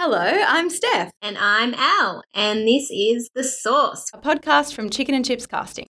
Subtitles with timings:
[0.00, 4.06] Hello, I'm Steph, And I'm Al, and this is The Sauce.
[4.14, 5.88] a podcast from Chicken and Chips Casting.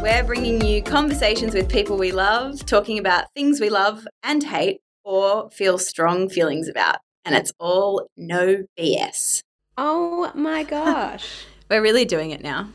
[0.00, 4.78] We're bringing you conversations with people we love, talking about things we love and hate
[5.04, 6.96] or feel strong feelings about.
[7.26, 9.42] And it's all no BS.
[9.76, 11.44] Oh my gosh.
[11.68, 12.68] We're really doing it now.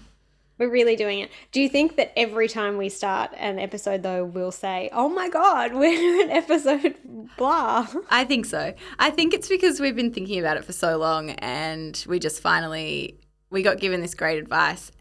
[0.58, 1.32] We're really doing it.
[1.52, 5.28] Do you think that every time we start an episode, though, we'll say, oh my
[5.28, 6.96] God, we're in episode
[7.36, 7.88] blah?
[8.12, 8.74] I think so.
[9.00, 12.42] I think it's because we've been thinking about it for so long and we just
[12.42, 13.18] finally
[13.50, 14.92] we got given this great advice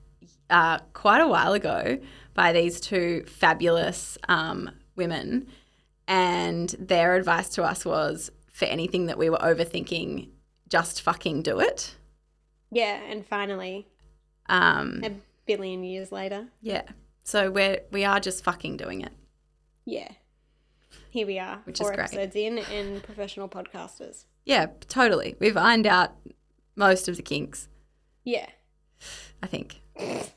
[0.49, 1.99] uh, quite a while ago
[2.33, 5.47] by these two fabulous um, women
[6.09, 10.29] and their advice to us was for anything that we were overthinking
[10.69, 11.97] just fucking do it
[12.71, 13.89] Yeah, and finally,
[14.49, 15.11] um, a
[15.47, 16.83] billion years later, yeah
[17.25, 19.13] so we're we are just fucking doing it
[19.85, 20.09] yeah,
[21.11, 22.05] here we are, Which is four great.
[22.05, 24.27] episodes in, and professional podcasters.
[24.45, 26.13] yeah totally we've ironed out
[26.77, 27.69] most of the kinks
[28.25, 28.47] Yeah.
[29.43, 29.81] i think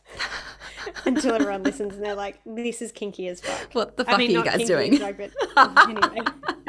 [1.05, 3.73] Until everyone listens and they're like, this is kinky as fuck.
[3.73, 5.31] what the fuck I mean, are you guys doing fuck, but
[5.89, 6.22] anyway.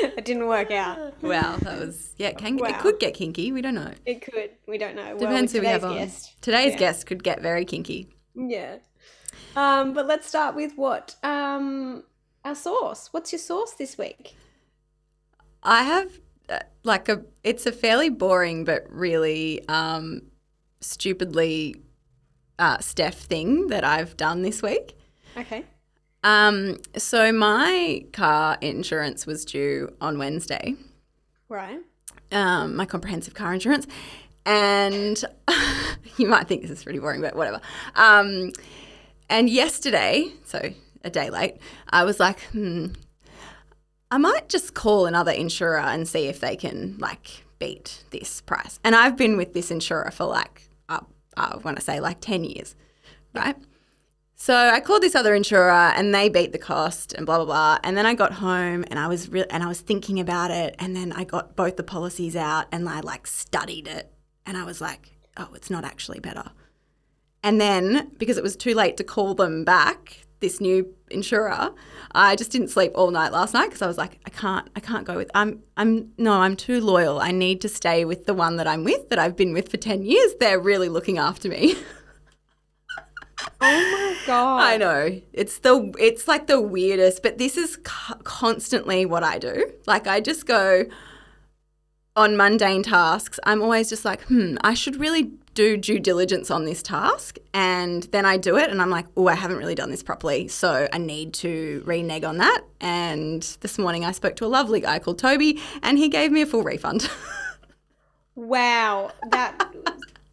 [0.16, 1.22] it didn't work out.
[1.22, 2.32] Wow, that was yeah.
[2.32, 3.52] Can, It could get kinky.
[3.52, 3.92] We don't know.
[4.06, 4.50] It could.
[4.66, 5.18] We don't know.
[5.18, 5.92] Depends well, who we have on.
[5.92, 6.42] today's guest.
[6.42, 6.78] Today's Yeah.
[6.78, 8.08] guest could get very kinky.
[8.34, 8.76] Yeah.
[9.56, 11.16] Um, but let's start with what?
[11.22, 12.04] Um,
[12.44, 13.08] our sauce.
[13.12, 14.34] What's your sauce this week?
[15.62, 17.22] I have uh, like a.
[17.44, 20.22] It's a fairly boring but really um,
[20.80, 21.76] stupidly
[22.58, 24.96] uh, Steph thing that I've done this week.
[25.36, 25.64] Okay.
[26.22, 30.74] Um, so my car insurance was due on Wednesday.
[31.48, 31.80] Right.
[32.32, 33.86] um, my comprehensive car insurance.
[34.46, 35.22] And
[36.16, 37.60] you might think this is pretty boring, but whatever.
[37.96, 38.52] Um,
[39.28, 40.70] and yesterday, so
[41.04, 41.56] a day late,
[41.88, 42.86] I was like, hmm,
[44.10, 48.78] I might just call another insurer and see if they can like beat this price.
[48.84, 51.00] And I've been with this insurer for like, uh,
[51.36, 52.74] I want to say like 10 years,
[53.34, 53.56] right?
[54.42, 57.78] So I called this other insurer and they beat the cost and blah blah blah.
[57.84, 60.74] And then I got home and I was re- and I was thinking about it
[60.78, 64.10] and then I got both the policies out and I like studied it
[64.46, 66.52] and I was like, oh, it's not actually better.
[67.42, 71.74] And then because it was too late to call them back, this new insurer,
[72.12, 74.80] I just didn't sleep all night last night because I was like, I can't, I
[74.80, 75.30] can't go with.
[75.34, 77.20] I'm, I'm no, I'm too loyal.
[77.20, 79.76] I need to stay with the one that I'm with that I've been with for
[79.76, 80.32] ten years.
[80.40, 81.74] They're really looking after me.
[83.60, 84.62] Oh my god.
[84.62, 85.20] I know.
[85.32, 89.72] It's the it's like the weirdest, but this is co- constantly what I do.
[89.86, 90.84] Like I just go
[92.16, 93.38] on mundane tasks.
[93.44, 98.04] I'm always just like, "Hmm, I should really do due diligence on this task." And
[98.04, 100.88] then I do it and I'm like, "Oh, I haven't really done this properly, so
[100.92, 104.98] I need to renege on that." And this morning I spoke to a lovely guy
[104.98, 107.08] called Toby and he gave me a full refund.
[108.36, 109.10] Wow.
[109.30, 109.70] That.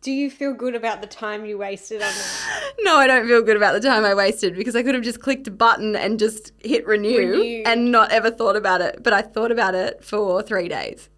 [0.02, 2.72] Do you feel good about the time you wasted on that?
[2.82, 5.20] no, I don't feel good about the time I wasted because I could have just
[5.22, 7.64] clicked a button and just hit renew Renew.
[7.66, 9.02] and not ever thought about it.
[9.04, 11.10] But I thought about it for three days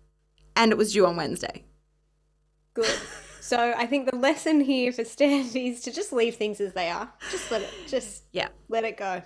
[0.56, 1.66] and it was due on Wednesday.
[2.74, 2.98] Good.
[3.42, 6.90] So I think the lesson here for Stan is to just leave things as they
[6.90, 7.12] are.
[7.32, 7.70] Just let it.
[7.88, 8.50] Just Yeah.
[8.70, 9.22] let it go.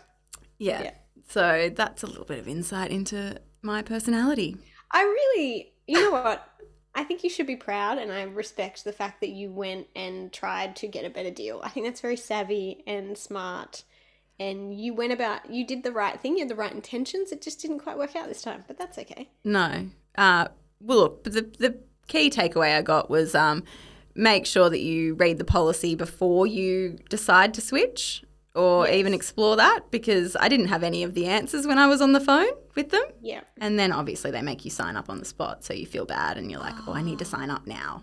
[0.58, 0.84] Yeah.
[0.84, 0.92] Yeah.
[1.30, 4.58] So that's a little bit of insight into my personality.
[4.92, 6.48] I really, you know what?
[6.96, 10.32] I think you should be proud, and I respect the fact that you went and
[10.32, 11.60] tried to get a better deal.
[11.64, 13.84] I think that's very savvy and smart.
[14.40, 17.32] And you went about, you did the right thing, you had the right intentions.
[17.32, 19.30] It just didn't quite work out this time, but that's okay.
[19.44, 19.90] No.
[20.16, 20.48] Uh,
[20.80, 21.78] well, look, the, the
[22.08, 23.64] key takeaway I got was um,
[24.16, 28.24] make sure that you read the policy before you decide to switch
[28.56, 28.96] or Yes.
[28.96, 32.12] even explore that because I didn't have any of the answers when I was on
[32.14, 33.04] the phone with them.
[33.22, 33.42] Yeah.
[33.60, 36.38] And then obviously they make you sign up on the spot, so you feel bad
[36.38, 38.02] and you're like, oh, I need to sign up now.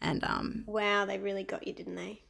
[0.00, 2.22] And um, Wow, they really got you, didn't they?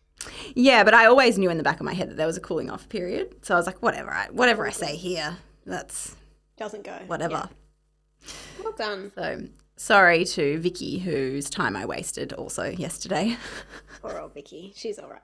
[0.55, 2.41] yeah, but I always knew in the back of my head that there was a
[2.41, 6.15] cooling off period, so I was like, whatever, I, whatever I say here, that's
[6.59, 6.99] Doesn't go.
[7.07, 7.49] whatever.
[7.49, 8.33] Yeah.
[8.63, 9.13] Well done.
[9.15, 9.41] So
[9.81, 13.37] sorry to Vicky, whose time I wasted also yesterday.
[14.03, 14.75] Poor old Vicky.
[14.77, 15.21] She's all right.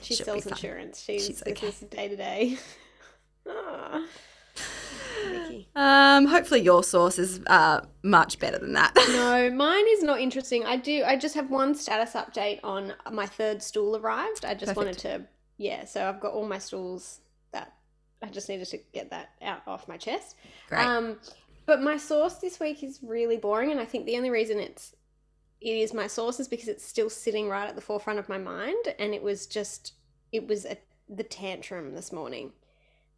[0.00, 1.02] She She'll sells insurance.
[1.02, 1.86] She's, She's this okay.
[1.90, 2.58] day to day.
[3.46, 4.02] Ah,
[5.22, 5.68] Vicky.
[5.76, 8.94] Um, hopefully your sauce is uh, much better than that.
[8.96, 10.64] No, mine is not interesting.
[10.64, 11.04] I do.
[11.04, 14.46] I just have one status update on my third stool arrived.
[14.46, 15.26] I just wanted to,
[15.58, 15.84] yeah.
[15.84, 17.20] So I've got all my stools
[17.52, 17.74] that
[18.22, 20.36] I just needed to get that out off my chest.
[20.70, 20.86] Great.
[20.86, 21.18] Um,
[21.66, 24.94] But my sauce this week is really boring, and I think the only reason it's
[25.60, 28.38] it is my sauce is because it's still sitting right at the forefront of my
[28.38, 29.92] mind, and it was just
[30.32, 30.76] it was a,
[31.08, 32.52] the tantrum this morning.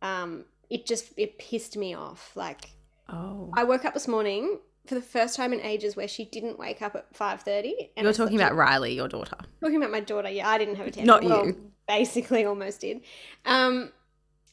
[0.02, 2.32] Um, it just it pissed me off.
[2.36, 2.70] Like
[3.08, 3.50] Oh.
[3.54, 6.82] I woke up this morning for the first time in ages where she didn't wake
[6.82, 7.90] up at five thirty.
[7.96, 9.36] You're talking about Riley, your daughter.
[9.60, 10.28] talking about my daughter.
[10.30, 11.06] Yeah, I didn't have a tantrum.
[11.06, 11.70] Not Well, you.
[11.88, 13.00] basically, almost did.
[13.44, 13.92] Um,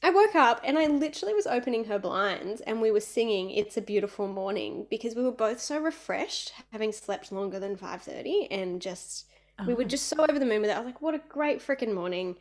[0.05, 3.77] I woke up and I literally was opening her blinds and we were singing "It's
[3.77, 8.47] a Beautiful Morning" because we were both so refreshed, having slept longer than five thirty,
[8.51, 9.27] and just
[9.65, 9.87] we were Oh.
[9.87, 10.75] just so over the moon with it.
[10.75, 12.35] I was like, "What a great freaking morning!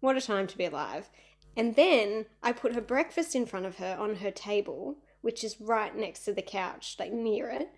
[0.00, 1.08] What a time to be alive!"
[1.56, 5.60] And then I put her breakfast in front of her on her table, which is
[5.60, 7.68] right next to the couch, like near it.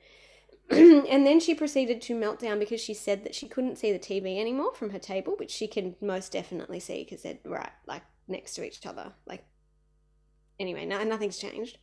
[0.71, 3.99] and then she proceeded to melt down because she said that she couldn't see the
[3.99, 8.03] TV anymore from her table, which she can most definitely see because they're right like
[8.29, 9.13] next to each other.
[9.27, 9.45] Like,
[10.59, 11.79] anyway, no, nothing's changed.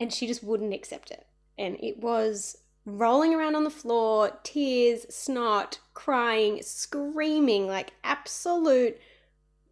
[0.00, 1.26] And she just wouldn't accept it.
[1.56, 8.98] And it was rolling around on the floor, tears, snot, crying, screaming, like absolute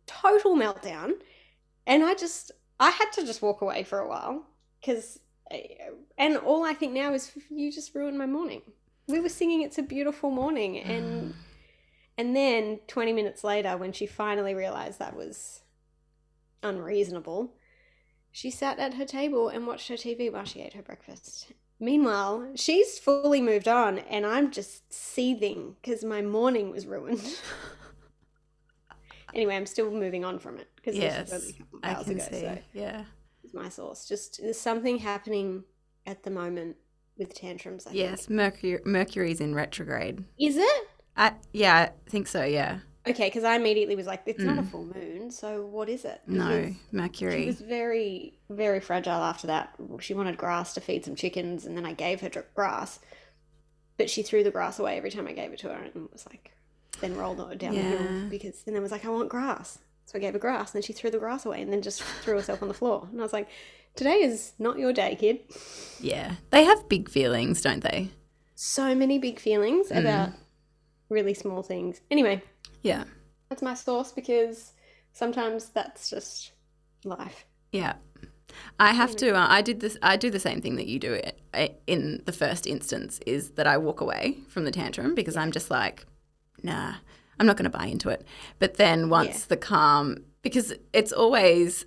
[0.07, 1.13] total meltdown.
[1.87, 4.47] And I just, I had to just walk away for a while
[4.81, 5.19] because,
[5.51, 5.75] eh,
[6.17, 8.63] and all I think now is you just ruined my morning.
[9.09, 11.35] We were singing "It's a Beautiful Morning," and
[12.23, 15.63] and then twenty minutes later, when she finally realized that was
[16.63, 17.55] unreasonable,
[18.31, 21.53] she sat at her table and watched her TV while she ate her breakfast.
[21.81, 27.41] Meanwhile, she's fully moved on, and I'm just seething because my morning was ruined.
[29.35, 31.85] anyway, I'm still moving on from it because Yes, this was only a couple of
[31.85, 32.25] I hours can ago.
[32.31, 32.41] see.
[32.41, 33.05] So Yeah.
[33.43, 34.07] it's my sauce.
[34.09, 35.65] Just there's something happening
[36.07, 36.77] at the moment
[37.19, 37.87] with tantrums.
[37.87, 37.99] I think.
[38.01, 40.25] Yes, Mercury Mercury's in retrograde.
[40.39, 40.89] Is it?
[41.17, 41.75] I yeah,
[42.07, 42.79] I think so, yeah.
[43.07, 44.71] Okay, because I immediately was like, it's not a Mm.
[44.71, 46.21] full moon, so what is it?
[46.29, 49.75] No, Because She was very, very fragile after that.
[49.99, 53.01] She wanted grass to feed some chickens, and then I gave her grass,
[53.99, 56.27] but she threw the grass away every time I gave it to her, and was
[56.27, 56.53] like,
[57.01, 59.81] then rolled it down the hill because, and then I was like, I want grass,
[60.07, 62.03] so I gave her grass, and then she threw the grass away, and then just
[62.23, 63.49] threw herself on the floor, and I was like,
[63.97, 65.41] today is not your day, kid.
[66.01, 66.37] Yeah.
[66.51, 68.11] They have big feelings, don't they?
[68.55, 69.99] So many big feelings Mm.
[69.99, 70.31] about
[71.13, 72.01] really small things.
[72.11, 72.43] Anyway,
[72.83, 73.05] Yeah.
[73.49, 74.73] that's my sauce because
[75.13, 76.53] sometimes that's just
[77.05, 77.45] life.
[77.73, 77.95] Yeah.
[78.79, 79.35] I have to.
[79.35, 79.97] Uh, I did this.
[80.03, 81.15] I do the same thing that you do.
[81.15, 85.37] It I- in the first instance is that I walk away from the tantrum because
[85.37, 86.05] I'm just like,
[86.63, 86.95] nah,
[87.39, 88.27] I'm not going to buy into it.
[88.59, 89.45] But then once Yeah.
[89.49, 91.87] the calm, because it's always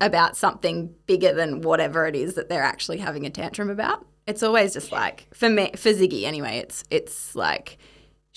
[0.00, 4.06] about something bigger than whatever it is that they're actually having a tantrum about.
[4.26, 6.58] It's always just like for me, for Ziggy anyway.
[6.58, 7.78] It's it's like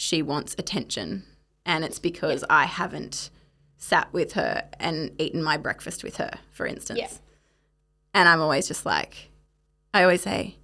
[0.01, 1.24] she wants attention,
[1.63, 3.30] and it's because I haven't
[3.77, 7.00] sat with her and eaten my breakfast with her, for instance.
[7.00, 7.09] Yeah.
[8.15, 9.30] And I'm always just like,
[9.94, 10.57] I always say,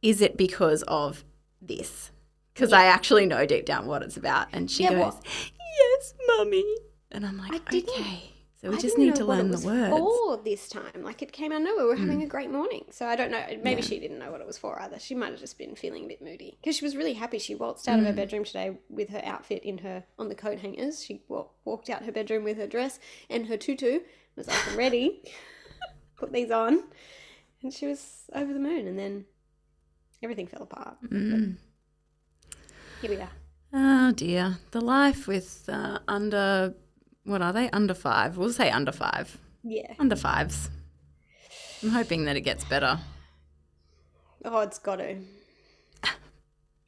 [0.00, 1.24] is it because of
[1.60, 2.12] this?
[2.54, 4.46] Because I actually know deep down what it's about.
[4.52, 5.22] And she Yeah, goes, well-
[5.78, 6.64] yes, mummy.
[7.10, 8.30] And I'm like, I okay.
[8.62, 9.88] So we I just need to what it learn the was words.
[9.90, 11.84] For this time, like it came out of nowhere.
[11.84, 12.24] We were having Mm.
[12.24, 13.42] a great morning, so I don't know.
[13.62, 13.88] Maybe Yeah.
[13.88, 14.98] she didn't know what it was for either.
[14.98, 17.38] She might have just been feeling a bit moody because she was really happy.
[17.38, 18.16] She waltzed out of her Mm.
[18.16, 21.02] bedroom today with her outfit in her on the coat hangers.
[21.02, 24.00] She wa- walked out her bedroom with her dress and her tutu.
[24.36, 25.24] Was like, "I'm ready.
[26.16, 26.84] Put these on,"
[27.62, 28.86] and she was over the moon.
[28.86, 29.24] And then
[30.22, 30.98] everything fell apart.
[31.04, 31.56] Mm.
[33.00, 33.30] Here we are.
[33.72, 34.58] Oh dear.
[34.72, 36.74] The life with uh, under,
[37.30, 37.70] what are they?
[37.70, 38.36] Under five.
[38.36, 39.38] We'll say under five.
[39.62, 39.94] Yeah.
[39.98, 40.68] Under fives.
[41.82, 42.98] I'm hoping that it gets better.
[44.44, 45.16] Oh, it's got to.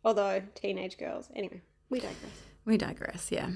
[0.05, 1.31] Although teenage girls.
[1.35, 2.43] Anyway, we digress.
[2.65, 3.51] We digress, yeah.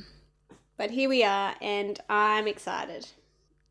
[0.76, 3.06] But here we are, and I'm excited.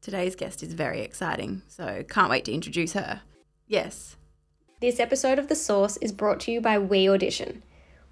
[0.02, 3.22] Today's guest is very exciting, so can't wait to introduce her.
[3.68, 4.16] Yes.
[4.82, 7.64] This episode of The Sauce is brought to you by We Audition.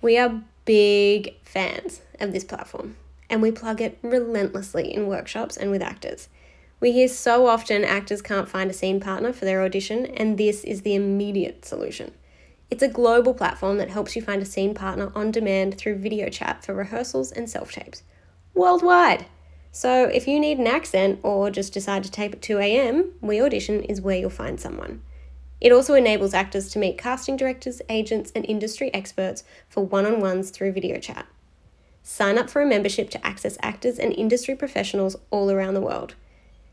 [0.01, 2.95] We are big fans of this platform,
[3.29, 6.29] and we plug it relentlessly in workshops and with actors.
[6.79, 10.63] We hear so often actors can't find a scene partner for their audition, and this
[10.63, 12.11] is the immediate solution.
[12.69, 16.27] It's a global platform that helps you find a scene partner on demand through video
[16.29, 18.03] chat for rehearsals and self tapes.
[18.53, 19.27] Worldwide!
[19.71, 23.41] So if you need an accent or just decide to tape at 2 a.m., We
[23.41, 25.01] Audition is where you'll find someone.
[25.61, 30.19] It also enables actors to meet casting directors, agents, and industry experts for one on
[30.19, 31.25] ones through video chat.
[32.03, 36.15] Sign up for a membership to access actors and industry professionals all around the world.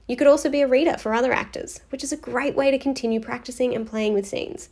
[0.09, 2.79] You could also be a reader for other actors, which is a great way to
[2.79, 4.69] continue practicing and playing with scenes.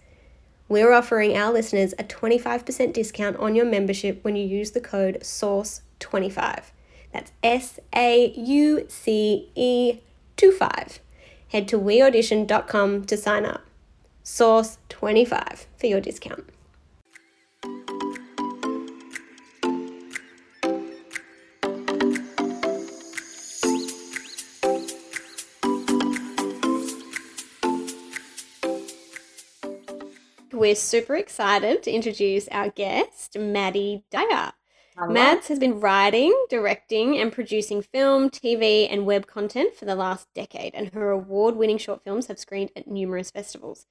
[0.68, 5.20] We're offering our listeners a 25% discount on your membership when you use the code
[5.20, 6.64] SAUCE25.
[7.12, 10.00] That's S A U C E
[10.36, 10.98] 25.
[11.50, 13.62] Head to weaudition.com to sign up.
[14.22, 16.44] Sauce 25 for your discount.
[30.58, 34.54] We're super excited to introduce our guest, Maddie Dyer.
[35.06, 40.26] Mads has been writing, directing, and producing film, TV, and web content for the last
[40.34, 43.86] decade, and her award winning short films have screened at numerous festivals.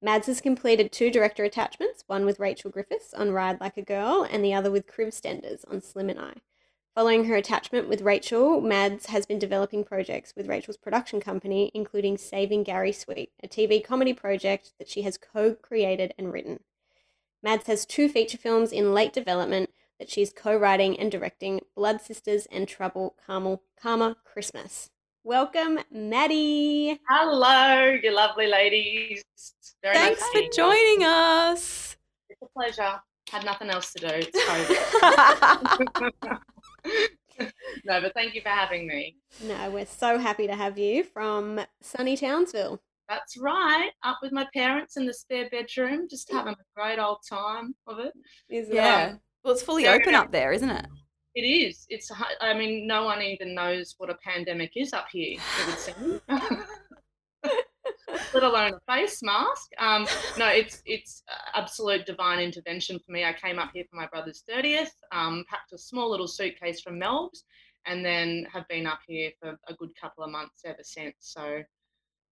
[0.00, 4.24] Mads has completed two director attachments, one with Rachel Griffiths on Ride Like a Girl,
[4.30, 6.34] and the other with Kriv Stenders on Slim and I.
[6.94, 12.18] Following her attachment with Rachel, Mads has been developing projects with Rachel's production company, including
[12.18, 16.60] Saving Gary Sweet, a TV comedy project that she has co created and written.
[17.42, 22.46] Mads has two feature films in late development that she's co-writing and directing Blood Sisters
[22.52, 24.90] and Trouble Carmel Karma Christmas.
[25.24, 27.00] Welcome, Maddie.
[27.08, 29.24] Hello, you lovely ladies.
[29.82, 31.96] Very Thanks nice for joining us.
[32.28, 33.00] It's a pleasure.
[33.30, 34.28] Had nothing else to do.
[34.28, 34.36] It's
[37.84, 39.16] no, but thank you for having me.
[39.42, 42.80] No, we're so happy to have you from sunny Townsville.
[43.08, 43.90] That's right.
[44.04, 47.98] Up with my parents in the spare bedroom, just having a great old time of
[47.98, 48.12] it.
[48.48, 49.14] Is yeah.
[49.44, 50.86] Well, it's fully open up there, isn't it?
[51.34, 51.86] It is.
[51.88, 52.10] It's.
[52.40, 55.38] I mean, no one even knows what a pandemic is up here.
[55.60, 56.20] It would seem.
[58.34, 59.70] Let alone a face mask.
[59.78, 60.06] Um,
[60.38, 61.22] no, it's it's
[61.54, 63.24] absolute divine intervention for me.
[63.24, 64.92] I came up here for my brother's thirtieth.
[65.12, 67.30] Um, packed a small little suitcase from Melbourne,
[67.86, 71.16] and then have been up here for a good couple of months ever since.
[71.20, 71.62] So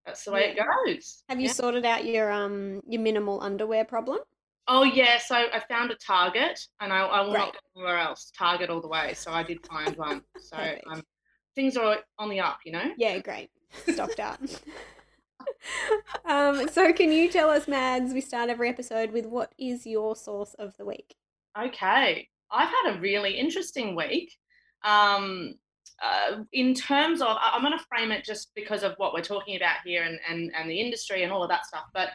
[0.06, 0.64] that's the way yeah.
[0.64, 1.22] it goes.
[1.28, 1.52] Have you yeah.
[1.52, 4.18] sorted out your um your minimal underwear problem?
[4.68, 8.30] Oh yeah, so I found a Target, and I, I will not go anywhere else.
[8.36, 9.14] Target all the way.
[9.14, 10.22] So I did find one.
[10.38, 10.56] So
[10.92, 11.02] um,
[11.54, 12.92] things are on the up, you know.
[12.96, 13.50] Yeah, great.
[13.88, 14.40] Stocked up.
[16.24, 18.12] um, so can you tell us, Mads?
[18.12, 21.16] We start every episode with what is your sauce of the week?
[21.58, 24.36] Okay, I've had a really interesting week.
[24.84, 25.54] Um,
[26.02, 29.56] uh, in terms of, I'm going to frame it just because of what we're talking
[29.56, 31.84] about here and, and, and the industry and all of that stuff.
[31.92, 32.10] But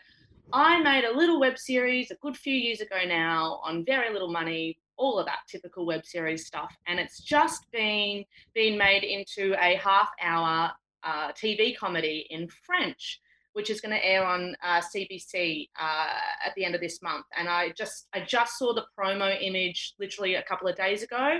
[0.53, 4.31] I made a little web series a good few years ago now on very little
[4.31, 9.53] money, all of that typical web series stuff, and it's just been been made into
[9.59, 10.71] a half hour
[11.05, 13.21] uh, TV comedy in French,
[13.53, 16.07] which is going to air on uh, CBC uh,
[16.45, 17.25] at the end of this month.
[17.37, 21.39] And I just I just saw the promo image literally a couple of days ago.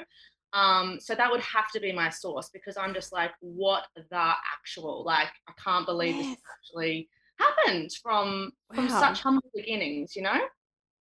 [0.54, 4.34] Um, so that would have to be my sauce because I'm just like, what the
[4.54, 5.04] actual?
[5.04, 6.28] Like, I can't believe yes.
[6.28, 8.76] this actually happened from wow.
[8.76, 10.40] from such humble beginnings, you know?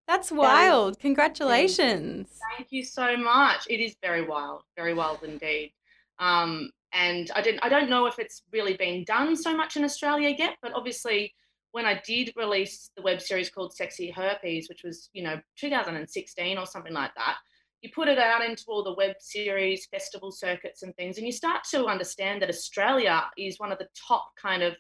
[0.07, 0.99] That's wild.
[0.99, 2.29] Congratulations.
[2.57, 3.67] Thank you so much.
[3.71, 5.73] It is very wild, very wild indeed.
[6.19, 9.85] Um, and I didn't I don't know if it's really been done so much in
[9.85, 11.35] Australia yet, but obviously
[11.73, 16.57] when I did release the web series called Sexy Herpes, which was, you know, 2016
[16.57, 17.37] or something like that,
[17.83, 21.33] you put it out into all the web series, festival circuits and things, and you
[21.33, 24.75] start to understand that Australia is one of the top kind of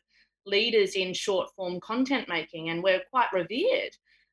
[0.46, 3.90] leaders in short form content making, and we're quite revered.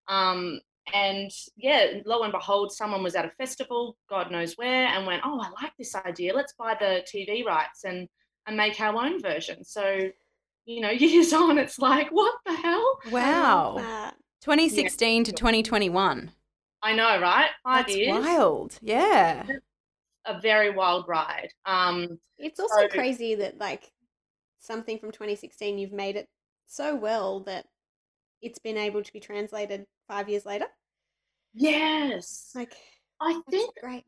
[0.08, 0.62] Um,
[0.94, 5.22] and yeah, lo and behold, someone was at a festival, God knows where, and went,
[5.26, 6.34] "Oh, I like this idea.
[6.34, 8.08] Let's buy the TV rights and
[8.48, 10.10] and make our own version." So,
[10.66, 13.00] you know, years on, it's like, what the hell?
[13.12, 14.12] Wow.
[14.42, 15.24] 2016 yeah.
[15.26, 16.32] to 2021.
[16.84, 17.50] I know, right?
[17.64, 18.26] Five That's years.
[18.26, 18.80] wild.
[18.82, 19.46] Yeah.
[20.26, 21.50] A very wild ride.
[21.66, 23.92] Um, it's also so, crazy that like
[24.60, 26.28] something from 2016, you've made it
[26.68, 27.66] so well that
[28.42, 30.66] it's been able to be translated five years later.
[31.54, 32.52] Yes.
[32.54, 32.74] Like,
[33.22, 34.04] I think great.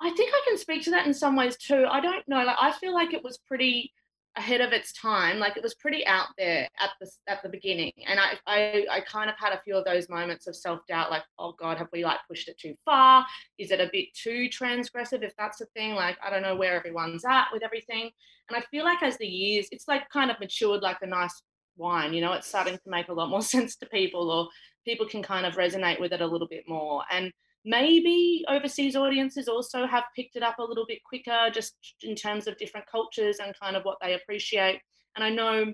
[0.00, 1.86] I think I can speak to that in some ways too.
[1.88, 2.44] I don't know.
[2.44, 3.92] Like, I feel like it was pretty
[4.36, 5.38] ahead of its time.
[5.38, 9.00] Like it was pretty out there at the at the beginning, and I I, I
[9.02, 11.10] kind of had a few of those moments of self doubt.
[11.10, 13.24] Like, oh God, have we like pushed it too far?
[13.58, 15.22] Is it a bit too transgressive?
[15.22, 18.10] If that's a thing, like I don't know where everyone's at with everything.
[18.48, 21.40] And I feel like as the years, it's like kind of matured like a nice
[21.76, 22.14] wine.
[22.14, 24.48] You know, it's starting to make a lot more sense to people, or
[24.84, 27.02] people can kind of resonate with it a little bit more.
[27.10, 27.32] And
[27.64, 32.46] maybe overseas audiences also have picked it up a little bit quicker just in terms
[32.46, 34.80] of different cultures and kind of what they appreciate
[35.16, 35.72] and i know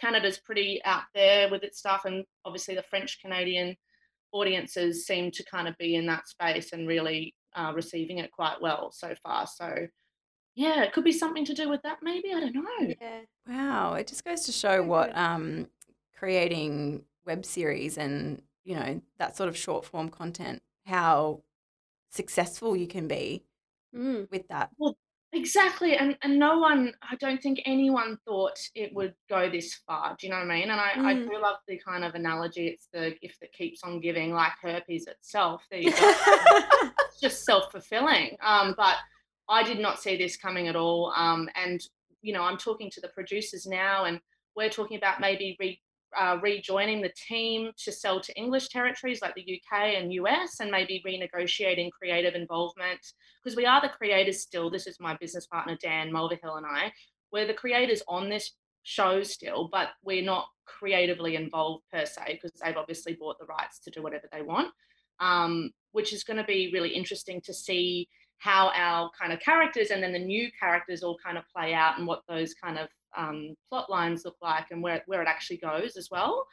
[0.00, 3.76] canada's pretty out there with its stuff and obviously the french canadian
[4.32, 8.60] audiences seem to kind of be in that space and really uh, receiving it quite
[8.60, 9.74] well so far so
[10.58, 13.94] yeah it could be something to do with that maybe i don't know yeah wow
[13.94, 15.68] it just goes to show what um,
[16.16, 21.40] creating web series and you know that sort of short form content how
[22.10, 23.44] successful you can be
[23.94, 24.30] mm.
[24.30, 24.70] with that.
[24.78, 24.96] Well,
[25.34, 30.16] Exactly, and and no one, I don't think anyone thought it would go this far.
[30.18, 30.70] Do you know what I mean?
[30.70, 31.28] And I, I Mm.
[31.28, 32.66] do love the kind of analogy.
[32.66, 35.66] It's the gift that keeps on giving, like herpes itself.
[35.70, 35.98] There you go.
[36.00, 38.38] it's just self fulfilling.
[38.40, 38.96] Um, but
[39.48, 41.12] I did not see this coming at all.
[41.16, 41.80] Um, and
[42.22, 44.20] you know, I'm talking to the producers now, and
[44.56, 45.80] we're talking about maybe re,
[46.16, 50.70] uh, rejoining the team to sell to English territories like the UK and US, and
[50.70, 53.00] maybe renegotiating creative involvement
[53.42, 54.70] because we are the creators still.
[54.70, 56.92] This is my business partner Dan Mulverhill and I.
[57.32, 58.52] We're the creators on this
[58.82, 63.78] show still, but we're not creatively involved per se because they've obviously bought the rights
[63.80, 64.68] to do whatever they want.
[65.20, 68.08] Um, which is going to be really interesting to see
[68.38, 71.98] how our kind of characters and then the new characters all kind of play out
[71.98, 75.56] and what those kind of um, plot lines look like and where, where it actually
[75.58, 76.46] goes as well.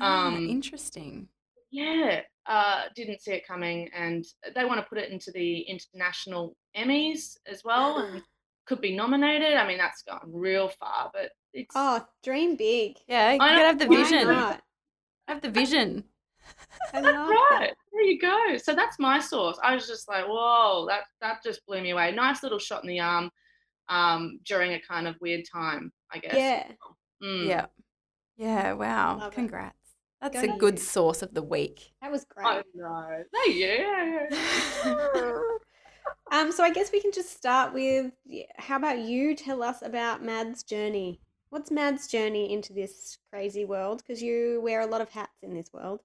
[0.00, 1.28] Ah, Um, interesting.
[1.70, 6.56] Yeah, uh, didn't see it coming, and they want to put it into the international
[6.76, 8.22] Emmys as well, and
[8.66, 9.54] could be nominated.
[9.54, 12.96] I mean, that's gone real far, but it's oh, dream big.
[13.08, 14.28] Yeah, you I gotta have the vision.
[14.28, 14.62] not?
[15.26, 16.04] Have the vision.
[16.92, 17.58] I that's love right.
[17.60, 17.74] that.
[17.92, 18.56] There you go.
[18.58, 19.58] So that's my sauce.
[19.62, 22.12] I was just like, whoa, that that just blew me away.
[22.12, 23.30] Nice little shot in the arm
[23.88, 26.34] um, during a kind of weird time, I guess.
[26.34, 26.66] Yeah.
[27.22, 27.46] Mm.
[27.46, 27.66] Yeah.
[28.36, 29.18] Yeah, wow.
[29.18, 29.34] Love it.
[29.34, 29.74] Congrats.
[30.20, 30.58] That's Go a you.
[30.58, 31.92] good sauce of the week.
[32.02, 32.46] That was great.
[32.46, 33.24] I know.
[33.32, 33.56] Thank
[34.84, 35.48] you.
[36.32, 38.12] Um, so I guess we can just start with
[38.58, 41.20] how about you tell us about Mad's journey?
[41.50, 44.02] What's Mad's journey into this crazy world?
[44.02, 46.00] Because you wear a lot of hats in this world.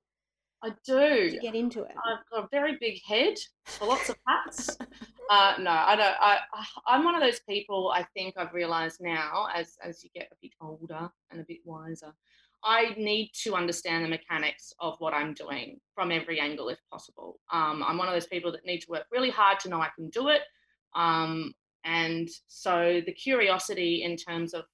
[0.63, 1.39] I do.
[1.41, 1.96] get into it?
[2.06, 4.77] I've got a very big head for lots of hats.
[5.30, 6.15] uh, no, I don't.
[6.20, 7.91] I, I I'm one of those people.
[7.96, 11.60] I think I've realised now, as as you get a bit older and a bit
[11.65, 12.13] wiser,
[12.63, 17.39] I need to understand the mechanics of what I'm doing from every angle, if possible.
[17.51, 19.89] Um, I'm one of those people that need to work really hard to know I
[19.96, 20.41] can do it.
[20.94, 21.53] Um,
[21.84, 24.65] and so the curiosity in terms of,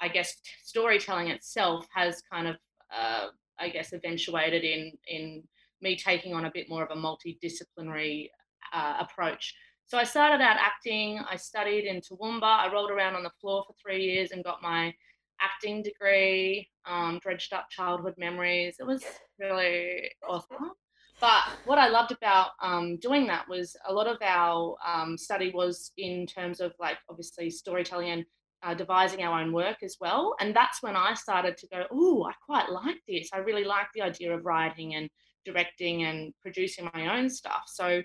[0.00, 2.56] I guess, storytelling itself has kind of,
[2.96, 5.42] uh, I guess, eventuated in in
[5.80, 8.28] me taking on a bit more of a multidisciplinary
[8.72, 9.54] uh, approach.
[9.86, 11.20] So I started out acting.
[11.30, 12.42] I studied in Toowoomba.
[12.42, 14.94] I rolled around on the floor for three years and got my
[15.40, 16.68] acting degree.
[16.86, 18.76] Um, dredged up childhood memories.
[18.78, 19.02] It was
[19.38, 20.72] really awesome.
[21.20, 25.52] But what I loved about um, doing that was a lot of our um, study
[25.54, 28.24] was in terms of like obviously storytelling and
[28.64, 30.34] uh, devising our own work as well.
[30.40, 33.28] And that's when I started to go, oh, I quite like this.
[33.32, 35.10] I really like the idea of writing and
[35.44, 37.64] directing and producing my own stuff.
[37.66, 38.02] So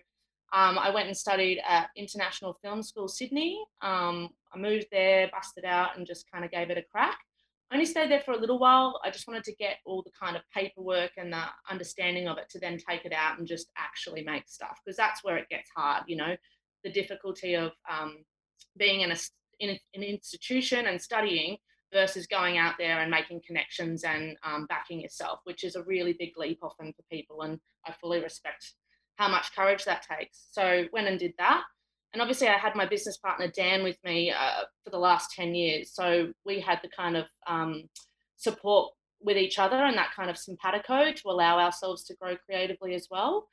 [0.51, 3.63] um, I went and studied at International Film School Sydney.
[3.81, 7.19] Um, I moved there, busted out, and just kind of gave it a crack.
[7.71, 8.99] I only stayed there for a little while.
[9.05, 12.49] I just wanted to get all the kind of paperwork and the understanding of it
[12.49, 15.69] to then take it out and just actually make stuff because that's where it gets
[15.75, 16.35] hard, you know,
[16.83, 18.25] the difficulty of um,
[18.75, 19.17] being in, a,
[19.59, 21.57] in an institution and studying
[21.91, 26.13] versus going out there and making connections and um, backing yourself, which is a really
[26.13, 27.41] big leap often for people.
[27.41, 28.73] And I fully respect
[29.15, 30.47] how much courage that takes.
[30.51, 31.63] So went and did that.
[32.13, 35.53] And obviously, I had my business partner Dan with me uh, for the last 10
[35.53, 35.91] years.
[35.93, 37.83] So we had the kind of um,
[38.37, 42.95] support with each other and that kind of simpatico to allow ourselves to grow creatively
[42.95, 43.47] as well.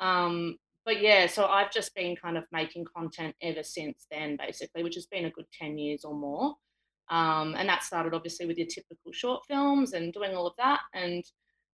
[0.00, 0.56] Um,
[0.90, 4.96] but yeah, so I've just been kind of making content ever since then, basically, which
[4.96, 6.56] has been a good 10 years or more.
[7.08, 10.80] Um, and that started obviously with your typical short films and doing all of that.
[10.92, 11.22] And,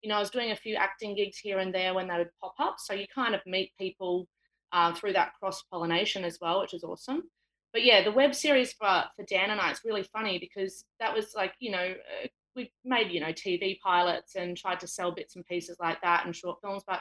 [0.02, 2.30] you know, I was doing a few acting gigs here and there when they would
[2.42, 2.76] pop up.
[2.78, 4.28] So you kind of meet people
[4.74, 7.24] uh, through that cross pollination as well, which is awesome.
[7.72, 11.16] But yeah, the web series for, for Dan and I, it's really funny because that
[11.16, 15.14] was like, you know, uh, we made, you know, TV pilots and tried to sell
[15.14, 16.84] bits and pieces like that and short films.
[16.86, 17.00] But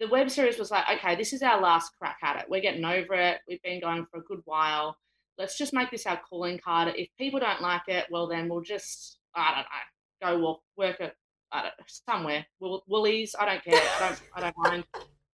[0.00, 2.46] the web series was like, okay, this is our last crack at it.
[2.48, 3.38] We're getting over it.
[3.48, 4.96] We've been going for a good while.
[5.38, 6.94] Let's just make this our calling card.
[6.96, 11.00] If people don't like it, well, then we'll just, I don't know, go walk, work
[11.00, 11.14] at
[12.08, 12.46] somewhere.
[12.60, 13.80] Wool, Woolies, I don't care.
[13.80, 14.84] I don't, I don't mind.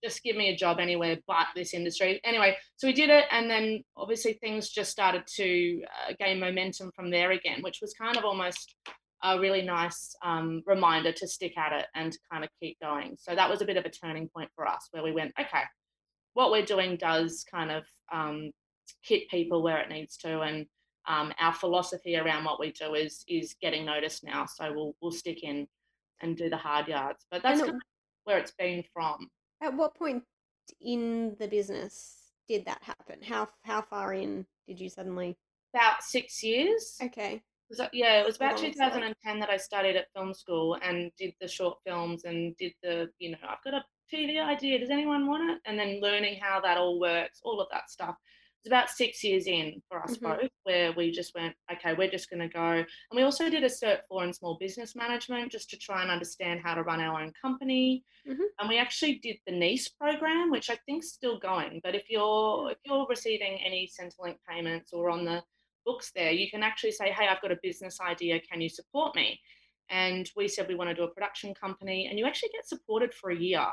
[0.03, 2.19] Just give me a job anywhere but this industry.
[2.25, 6.91] Anyway, so we did it, and then obviously things just started to uh, gain momentum
[6.93, 8.75] from there again, which was kind of almost
[9.23, 13.15] a really nice um, reminder to stick at it and to kind of keep going.
[13.17, 15.63] So that was a bit of a turning point for us where we went, okay,
[16.33, 18.51] what we're doing does kind of um,
[19.01, 20.65] hit people where it needs to, and
[21.07, 24.45] um, our philosophy around what we do is is getting noticed now.
[24.45, 25.67] So we'll we'll stick in
[26.21, 27.25] and do the hard yards.
[27.29, 27.81] But that's kind of
[28.23, 29.27] where it's been from.
[29.61, 30.23] At what point
[30.81, 33.19] in the business did that happen?
[33.21, 35.37] How how far in did you suddenly?
[35.75, 36.97] About six years.
[37.01, 37.41] Okay.
[37.73, 41.33] Was that, yeah, it was about 2010 that I studied at film school and did
[41.41, 43.83] the short films and did the, you know, I've got a
[44.13, 44.77] TV idea.
[44.77, 45.57] Does anyone want it?
[45.65, 48.15] And then learning how that all works, all of that stuff.
[48.63, 50.21] was about six years in for us Mhm.
[50.39, 52.71] both, where we just went, okay, we're just going to go.
[52.75, 56.11] And we also did a Cert 4 in small business management just to try and
[56.11, 58.05] understand how to run our own company.
[58.27, 58.39] Mhm.
[58.59, 61.81] And we actually did the NEIS program, which I think's still going.
[61.83, 65.43] But if you're if you're receiving any Centrelink payments or on the
[65.85, 68.39] books there, you can actually say, hey, I've got a business idea.
[68.39, 69.39] Can you support me?
[69.89, 73.13] And we said we want to do a production company, and you actually get supported
[73.13, 73.65] for a year.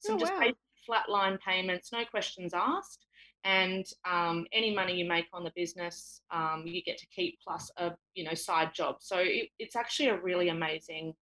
[0.00, 0.40] Some Oh, just wow.
[0.40, 0.56] basic
[0.88, 3.06] flatline payments, no questions asked
[3.44, 7.70] and um, any money you make on the business um, you get to keep plus
[7.76, 11.14] a you know side job so it, it's actually a really amazing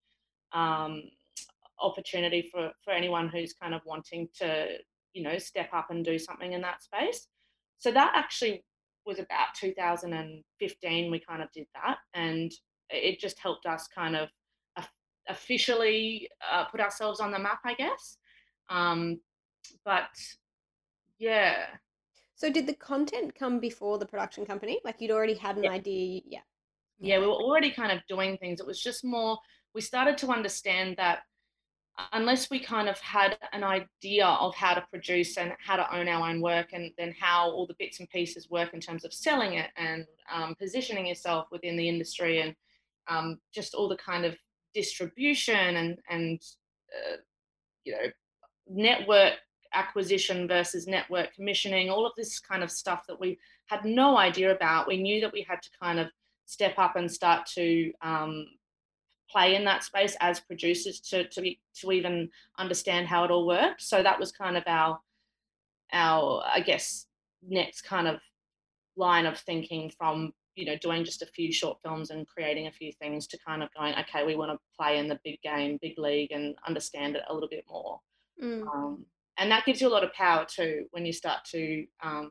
[0.53, 1.03] um,
[1.81, 4.67] opportunity for for anyone who's kind of wanting to
[5.13, 7.29] you know step up and do something in that space
[7.79, 8.65] so that actually
[9.07, 12.53] was about 2015 we kind of did that and
[12.91, 14.29] it just helped us kind of
[15.29, 18.19] officially uh, put ourselves on the map i guess
[18.69, 19.21] um,
[19.85, 20.09] but
[21.19, 21.67] yeah
[22.35, 24.79] So did the content come before the production company?
[24.85, 25.71] Like you'd already had an Yeah.
[25.71, 26.21] idea?
[26.27, 26.45] Yeah.
[26.99, 28.61] yeah, we were already kind of doing things.
[28.61, 29.39] It was just more,
[29.75, 31.21] we started to understand that
[32.13, 36.09] unless we kind of had an idea of how to produce and how to own
[36.09, 39.13] our own work and then how all the bits and pieces work in terms of
[39.13, 42.55] selling it and um, positioning yourself within the industry and
[43.09, 44.37] um, just all the kind of
[44.75, 46.43] distribution and, and
[46.93, 47.17] uh,
[47.85, 48.11] you know,
[48.69, 49.35] network
[49.73, 54.55] acquisition versus network commissioning, all of this kind of stuff that we had no idea
[54.55, 54.89] about.
[54.89, 56.09] We knew that we had to kind of
[56.47, 58.47] step up and start to um,
[59.31, 63.47] play in that space as producers to to, be, to even understand how it all
[63.47, 63.83] worked.
[63.83, 65.01] So that was kind of our
[65.93, 67.07] our I guess
[67.47, 68.21] next kind of
[68.97, 72.73] line of thinking from you know doing just a few short films and creating a
[72.73, 75.79] few things to kind of going okay we want to play in the big game
[75.83, 78.01] big league and understand it a little bit more
[78.43, 78.67] Mm.
[78.69, 79.07] um,
[79.39, 82.31] and that gives you a lot of power too when you start to um,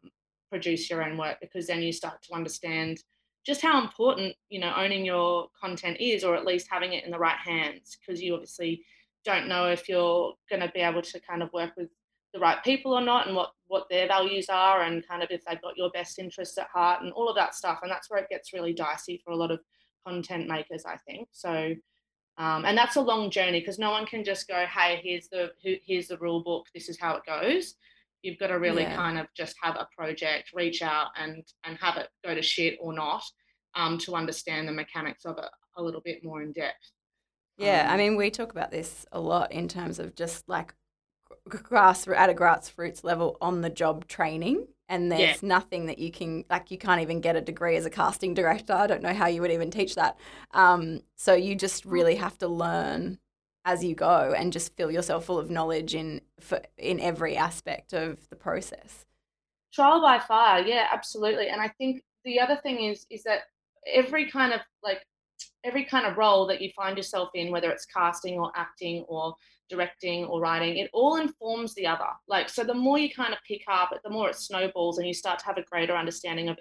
[0.51, 2.99] produce your own work because then you start to understand
[3.45, 7.11] just how important you know owning your content is or at least having it in
[7.11, 8.83] the right hands because you obviously
[9.23, 11.89] don't know if you're going to be able to kind of work with
[12.33, 15.43] the right people or not and what what their values are and kind of if
[15.45, 18.19] they've got your best interests at heart and all of that stuff and that's where
[18.19, 19.59] it gets really dicey for a lot of
[20.05, 21.73] content makers i think so
[22.37, 25.51] um, and that's a long journey because no one can just go, "Hey, here's the
[25.61, 26.67] here's the rule book.
[26.73, 27.75] This is how it goes."
[28.25, 28.95] You've got to really Yeah.
[28.95, 32.75] kind of just have a project, reach out, and and have it go to shit
[32.81, 33.23] or not,
[33.75, 36.91] um, to understand the mechanics of it a little bit more in depth.
[37.57, 40.73] Yeah, I Um, mean, we talk about this a lot in terms of just like
[41.47, 44.67] grass at a grassroots level on the job training.
[44.89, 45.17] And Yeah.
[45.27, 46.69] there's nothing that you can like.
[46.71, 48.73] You can't even get a degree as a casting director.
[48.73, 50.17] I don't know how you would even teach that.
[50.51, 53.19] Um, so you just really have to learn
[53.65, 57.93] as you go and just fill yourself full of knowledge in for, in every aspect
[57.93, 59.05] of the process.
[59.73, 61.49] trial by fire yeah absolutely.
[61.49, 63.41] And i think the other thing is is that
[63.91, 65.01] every kind of like
[65.63, 69.33] every kind of role that you find yourself in whether it's casting or acting or
[69.67, 72.11] directing or writing it all informs the other.
[72.27, 75.13] Like so the more you kind of pick up the more it snowballs and you
[75.13, 76.57] start to have a greater understanding of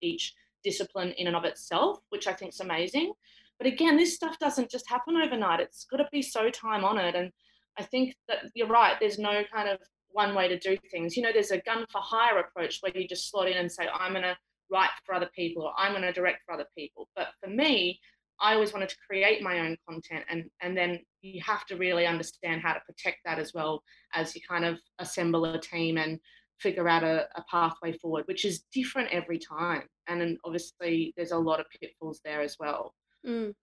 [0.00, 0.34] each
[0.66, 3.12] discipline in and of itself which i think is amazing
[3.58, 7.14] but again this stuff doesn't just happen overnight it's got to be so time honored
[7.14, 7.30] and
[7.78, 9.78] i think that you're right there's no kind of
[10.16, 11.16] one way to do things.
[11.16, 13.86] You know, there's a gun for hire approach where you just slot in and say,
[13.92, 14.36] I'm going to
[14.72, 17.08] write for other people or I'm going to direct for other people.
[17.14, 18.00] But for me,
[18.40, 22.06] I always wanted to create my own content and and then you have to really
[22.06, 26.18] understand how to protect that as well as you kind of assemble a team and
[26.60, 29.84] figure out a, a pathway forward, which is different every time.
[30.06, 32.94] And then obviously there's a lot of pitfalls there as well.
[33.24, 33.54] Mm.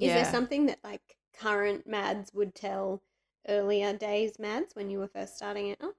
[0.00, 0.14] Is Yeah.
[0.14, 3.02] there something that like current Mads would tell
[3.48, 5.96] earlier days Mads when you were first starting out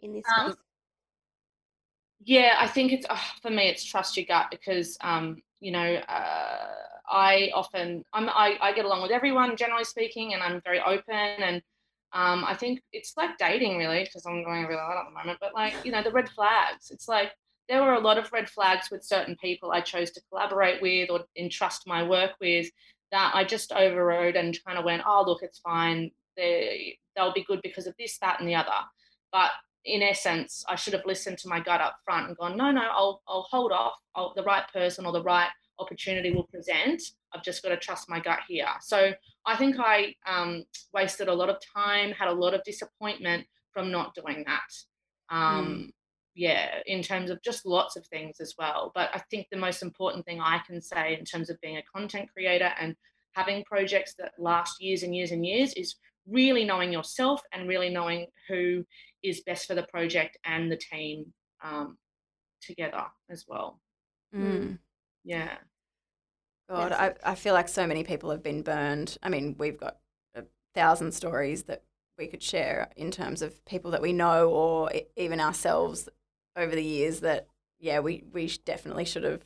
[0.00, 0.56] in this Um, space?
[2.24, 3.68] Yeah, I think it's oh, for me.
[3.68, 6.68] It's trust your gut because um, you know uh,
[7.10, 11.14] I often I'm I, I get along with everyone generally speaking, and I'm very open
[11.14, 11.62] and
[12.12, 15.38] um, I think it's like dating really because I'm going really hard at the moment.
[15.40, 16.90] But like you know the red flags.
[16.90, 17.32] It's like
[17.68, 21.10] there were a lot of red flags with certain people I chose to collaborate with
[21.10, 22.70] or entrust my work with
[23.12, 26.10] that I just overrode and kind of went, oh look, it's fine.
[26.36, 28.70] They they'll be good because of this, that, and the other.
[29.32, 29.50] But
[29.84, 32.82] in essence, I should have listened to my gut up front and gone, no, no,
[32.82, 33.94] I'll, I'll hold off.
[34.14, 35.48] I'll, the right person or the right
[35.78, 37.02] opportunity will present.
[37.32, 38.68] I've just got to trust my gut here.
[38.80, 39.12] So
[39.46, 43.90] I think I um, wasted a lot of time, had a lot of disappointment from
[43.90, 45.34] not doing that.
[45.34, 45.92] Um,
[46.38, 48.92] Yeah, in terms of just lots of things as well.
[48.94, 51.82] But I think the most important thing I can say in terms of being a
[51.82, 52.94] content creator and
[53.32, 55.96] having projects that last years and years and years is
[56.28, 58.84] really knowing yourself and really knowing who
[59.22, 61.32] is best for the project and the team.
[61.64, 61.96] Um,
[62.66, 63.80] together as well.
[64.34, 64.78] Mm.
[65.24, 65.56] Yeah.
[66.68, 69.18] God, I, I feel like so many people have been burned.
[69.22, 69.98] I mean, we've got
[70.34, 70.42] a
[70.74, 71.84] thousand stories that
[72.18, 76.08] we could share in terms of people that we know or even ourselves
[76.56, 77.46] over the years that,
[77.78, 79.42] yeah, we, we definitely should have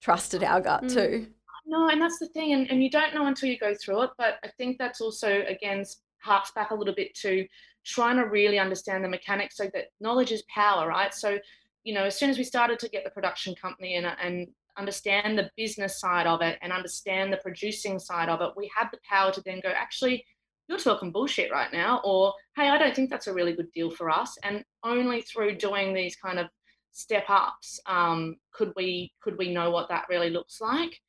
[0.00, 0.94] trusted our gut Mm.
[0.94, 1.26] too.
[1.66, 4.10] No, and that's the thing, and, and you don't know until you go through it.
[4.18, 5.82] But I think that's also again
[6.18, 7.46] harks back a little bit to
[7.86, 11.14] trying to really understand the mechanics, so that knowledge is power, right?
[11.14, 11.38] So,
[11.82, 15.38] you know, as soon as we started to get the production company and and understand
[15.38, 18.98] the business side of it and understand the producing side of it, we had the
[19.08, 20.24] power to then go, actually,
[20.68, 23.90] you're talking bullshit right now, or hey, I don't think that's a really good deal
[23.90, 24.36] for us.
[24.42, 26.48] And only through doing these kind of
[26.94, 31.00] step ups um, could we could we know what that really looks like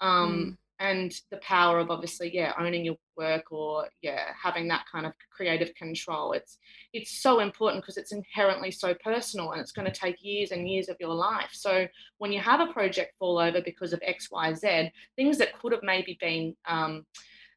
[0.00, 5.04] um, and the power of obviously yeah owning your work or yeah having that kind
[5.04, 6.58] of creative control it's
[6.92, 10.68] it's so important because it's inherently so personal and it's going to take years and
[10.70, 11.86] years of your life so
[12.18, 15.72] when you have a project fall over because of x y z things that could
[15.72, 17.04] have maybe been um,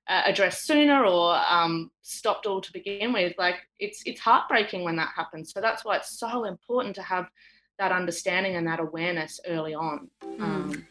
[0.08, 4.96] uh, addressed sooner or um, stopped all to begin with like it's it's heartbreaking when
[4.96, 5.52] that happens.
[5.52, 7.28] So that's why it's so important to have
[7.80, 10.10] that understanding and that awareness early on.
[10.40, 10.86] Um,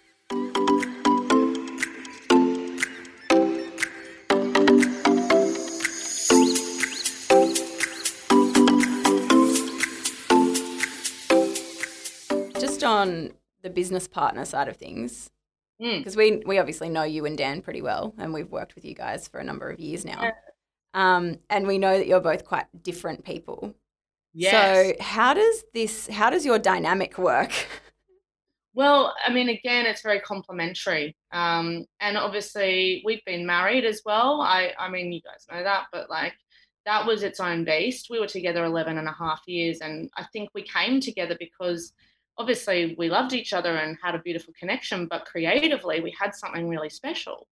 [12.58, 15.30] Just on the business partner side of things,
[15.80, 15.98] mm.
[15.98, 18.94] because we we obviously know you and Dan pretty well, and we've worked with you
[18.94, 20.22] guys for a number of years now.
[20.22, 20.32] Yeah.
[20.94, 23.74] Um, and we know that you're both quite different people.
[24.32, 24.52] yes.
[24.98, 26.08] So how does this?
[26.08, 27.52] How does your dynamic work?
[28.76, 31.16] Well, I mean, again, it's very complementary.
[31.30, 34.40] Um, and obviously, we've been married as well.
[34.40, 36.34] I, I mean, you guys know that, but like,
[36.84, 38.08] that was its own beast.
[38.10, 39.78] We were together 11 and a half years.
[39.80, 41.92] And I think we came together because
[42.38, 46.68] obviously we loved each other and had a beautiful connection, but creatively, we had something
[46.68, 47.46] really special.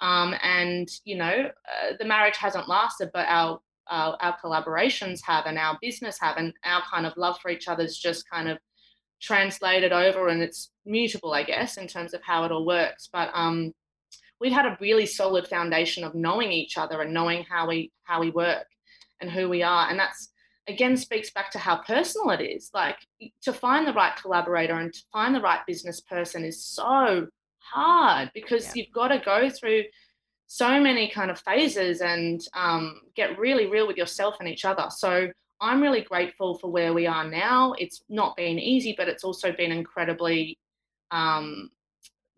[0.00, 5.46] Um, and, you know, uh, the marriage hasn't lasted, but our, our, our collaborations have,
[5.46, 8.58] and our business have, and our kind of love for each other's just kind of
[9.20, 13.30] translated over and it's mutable i guess in terms of how it all works but
[13.32, 13.72] um
[14.40, 18.20] we've had a really solid foundation of knowing each other and knowing how we how
[18.20, 18.66] we work
[19.20, 20.32] and who we are and that's
[20.68, 22.96] again speaks back to how personal it is like
[23.42, 27.26] to find the right collaborator and to find the right business person is so
[27.58, 28.72] hard because Yeah.
[28.76, 29.84] you've got to go through
[30.48, 34.86] so many kind of phases and um, get really real with yourself and each other
[34.90, 35.28] so
[35.60, 37.72] I'm really grateful for where we are now.
[37.78, 40.58] It's not been easy, but it's also been incredibly
[41.10, 41.70] um,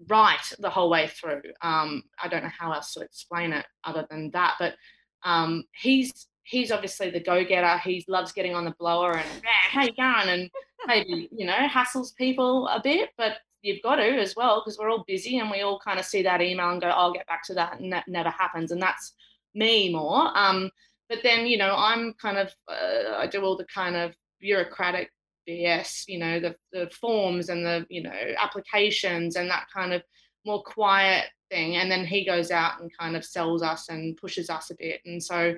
[0.08, 1.42] right the whole way through.
[1.62, 4.76] Um, I don't know how else to explain it other than that, but
[5.24, 7.78] um, he's he's obviously the go-getter.
[7.78, 10.50] He loves getting on the blower and "Yeah, how you going and
[10.86, 14.90] maybe you know hassles people a bit, but you've got to as well because we're
[14.90, 17.44] all busy and we all kind of see that email and go, "I'll get back
[17.44, 19.14] to that," and that never happens, and that's
[19.54, 20.36] me more.
[20.36, 20.70] Um,
[21.08, 25.10] but then you know i'm kind of uh, i do all the kind of bureaucratic
[25.48, 30.02] bs you know the, the forms and the you know applications and that kind of
[30.44, 34.50] more quiet thing and then he goes out and kind of sells us and pushes
[34.50, 35.54] us a bit and so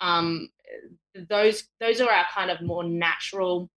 [0.00, 0.48] um,
[1.28, 3.68] those those are our kind of more natural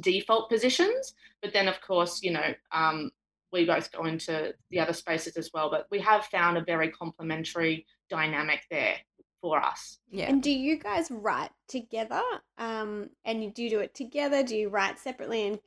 [0.00, 3.10] default positions but then of course you know um,
[3.52, 6.90] we both go into the other spaces as well but we have found a very
[6.90, 8.96] complementary dynamic there
[9.40, 10.28] for us Yeah.
[10.28, 12.22] And do you guys write together?
[12.58, 14.42] Um, and you do you do it together?
[14.42, 15.58] Do you write separately and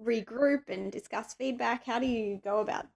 [0.00, 1.84] regroup and discuss feedback?
[1.84, 2.86] How do you go about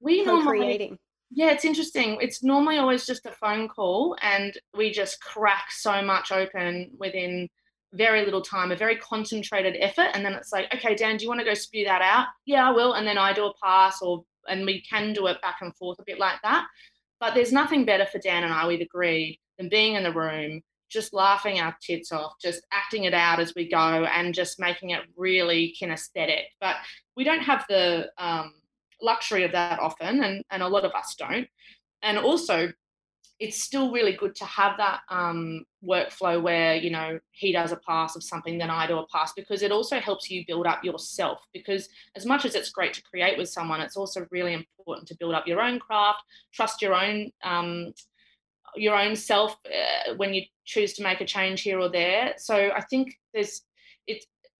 [0.00, 0.98] we normally co-creating?
[1.30, 2.18] Yeah, it's interesting.
[2.20, 7.48] It's normally always just a phone call, and we just crack so much open within
[7.92, 10.10] very little time, a very concentrated effort.
[10.14, 12.26] And then it's like, okay, Dan, do you want to go spew that out?
[12.44, 12.92] Yeah, I will.
[12.94, 15.98] And then I do a pass, or and we can do it back and forth
[15.98, 16.66] a bit like that.
[17.18, 20.62] But there's nothing better for Dan and I, we've agreed, than being in the room,
[20.88, 24.90] just laughing our tits off, just acting it out as we go, and just making
[24.90, 26.44] it really kinesthetic.
[26.60, 26.76] But
[27.16, 28.52] we don't have the um,
[29.00, 31.46] luxury of that often, and, and a lot of us don't.
[32.02, 32.72] And also,
[33.38, 37.76] it's still really good to have that um, workflow where you know he does a
[37.76, 40.82] pass of something then i do a pass because it also helps you build up
[40.82, 45.06] yourself because as much as it's great to create with someone it's also really important
[45.06, 47.92] to build up your own craft trust your own um,
[48.74, 52.70] your own self uh, when you choose to make a change here or there so
[52.74, 53.62] i think there's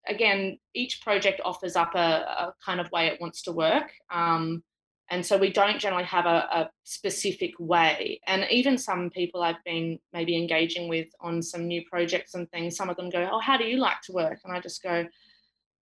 [0.09, 4.63] again each project offers up a, a kind of way it wants to work um,
[5.09, 9.63] and so we don't generally have a, a, specific way and even some people i've
[9.65, 13.41] been maybe engaging with on some new projects and things some of them go oh
[13.41, 15.05] how do you like to work and i just go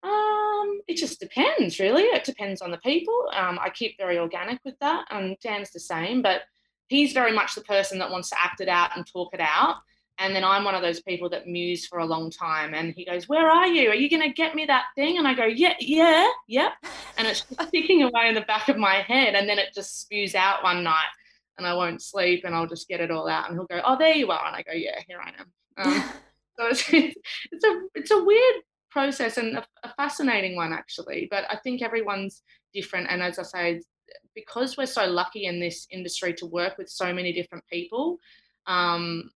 [0.05, 2.03] Um, it just depends, really.
[2.03, 3.29] It depends on the people.
[3.33, 6.43] Um, I keep very organic with that, and Dan's the same, but
[6.89, 9.77] he's very much the person that wants to act it out and talk it out.
[10.19, 12.73] And then I'm one of those people that muse for a long time.
[12.73, 13.91] And he goes, Where are you?
[13.91, 15.19] Are you going to get me that thing?
[15.19, 16.73] And I go, Yeah, yeah, yep.
[17.19, 19.35] And it's ticking away in the back of my head.
[19.35, 21.11] And then it just spews out one night
[21.59, 23.49] and I won't sleep and I'll just get it all out.
[23.49, 24.47] And he'll go, Oh, there you are.
[24.47, 25.53] And I go, Yeah, here I am.
[25.77, 26.05] Um,
[26.59, 28.57] so it's, it's, a, it's a weird
[28.91, 31.27] process and a, a fascinating one, actually.
[31.29, 33.09] But I think everyone's different.
[33.11, 33.81] And as I say,
[34.35, 38.19] because we're so lucky in this industry to work with so many different people,
[38.67, 39.31] um,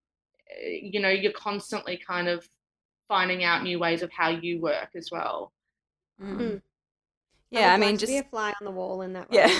[0.62, 2.49] you know, you're constantly kind of
[3.09, 5.53] finding out new ways of how you work as well.
[6.23, 6.61] Mm.
[7.51, 9.29] Yeah, I, I mean, like just be a fly on the wall in that.
[9.31, 9.53] Yeah.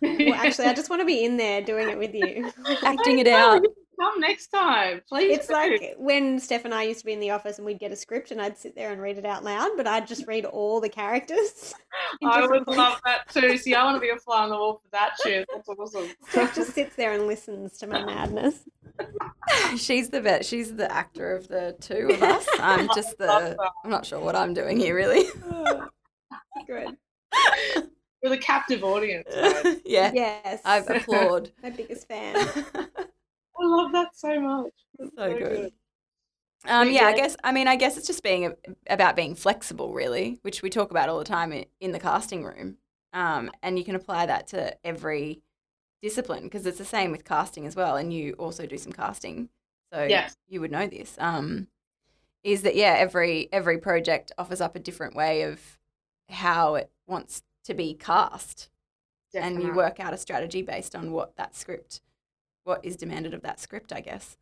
[0.00, 2.50] well, actually, I just want to be in there doing it with you,
[2.82, 3.62] acting it out.
[3.98, 5.38] Come next time, please.
[5.38, 7.92] It's like when Steph and I used to be in the office and we'd get
[7.92, 10.44] a script and I'd sit there and read it out loud, but I'd just read
[10.44, 11.74] all the characters.
[12.22, 13.56] I would love that too.
[13.56, 15.48] See, I want to be a fly on the wall for that shit.
[15.52, 16.10] That's awesome.
[16.28, 18.68] Steph just sits there and listens to my madness.
[19.76, 20.44] She's the vet.
[20.44, 22.46] She's the actor of the two of us.
[22.58, 23.56] I'm just the.
[23.84, 25.24] I'm not sure what I'm doing here, really.
[26.66, 26.96] Good.
[28.22, 29.28] You're the captive audience.
[29.84, 30.10] yeah.
[30.14, 30.60] Yes.
[30.64, 31.52] I applaud.
[31.62, 32.34] my biggest fan.
[32.36, 34.72] I love that so much.
[34.98, 35.38] so, so, good.
[35.38, 35.72] good.
[36.66, 37.36] Um, yeah, I guess.
[37.44, 38.54] I mean, I guess it's just being
[38.88, 42.78] about being flexible, really, which we talk about all the time in the casting room.
[43.12, 45.42] Um, and you can apply that to every
[46.02, 47.96] discipline because it's the same with casting as well.
[47.96, 49.48] And you also do some casting,
[49.92, 50.36] so yes.
[50.48, 51.16] you would know this.
[51.18, 51.68] Um,
[52.42, 52.96] is that yeah?
[52.98, 55.78] Every every project offers up a different way of
[56.28, 58.68] how it wants to be cast,
[59.32, 59.56] Definitely.
[59.56, 62.00] and you work out a strategy based on what that script
[62.66, 64.36] what is demanded of that script, I guess.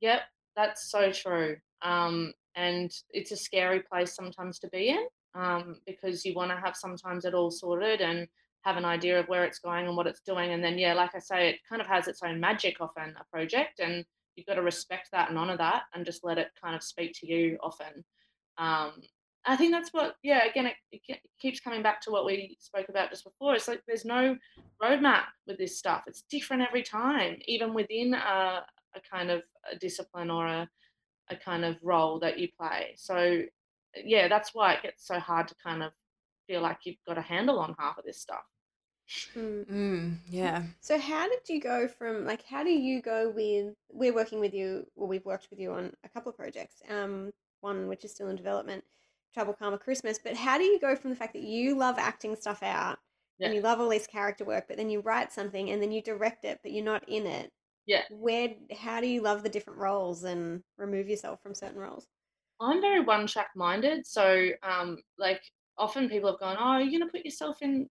[0.00, 0.22] Yep,
[0.56, 1.56] that's so true.
[1.82, 6.56] Um, and it's a scary place sometimes to be in um, because you want to
[6.56, 8.26] have sometimes it all sorted and
[8.66, 10.52] have an idea of where it's going and what it's doing.
[10.52, 13.24] And then, yeah, like I say, it kind of has its own magic often, a
[13.30, 16.74] project, and you've got to respect that and honor that and just let it kind
[16.74, 18.04] of speak to you often.
[18.58, 18.94] Um,
[19.44, 22.88] I think that's what, yeah, again, it, it, keeps coming back to what we spoke
[22.88, 23.54] about just before.
[23.54, 24.36] It's like there's no
[24.82, 26.02] roadmap with this stuff.
[26.08, 28.64] It's different every time, even within a,
[28.96, 30.68] a kind of a discipline or a,
[31.30, 32.94] a kind of role that you play.
[32.96, 33.42] So,
[34.04, 35.92] yeah, that's why it gets so hard to kind of
[36.48, 38.42] feel like you've got a handle on half of this stuff.
[39.36, 39.66] Mm.
[39.70, 40.62] Mm, yeah.
[40.80, 44.52] So how did you go from like how do you go with we're working with
[44.52, 46.82] you or we've worked with you on a couple of projects.
[46.90, 48.84] Um one which is still in development
[49.32, 52.34] Trouble Karma Christmas, but how do you go from the fact that you love acting
[52.36, 52.98] stuff out
[53.38, 53.46] yeah.
[53.46, 56.02] and you love all this character work, but then you write something and then you
[56.02, 57.52] direct it, but you're not in it?
[57.86, 58.02] Yeah.
[58.10, 62.06] Where, how do you love the different roles and remove yourself from certain roles?
[62.60, 64.06] I'm very one track minded.
[64.06, 65.42] So, um, like,
[65.76, 67.88] often people have gone, Oh, you're to put yourself in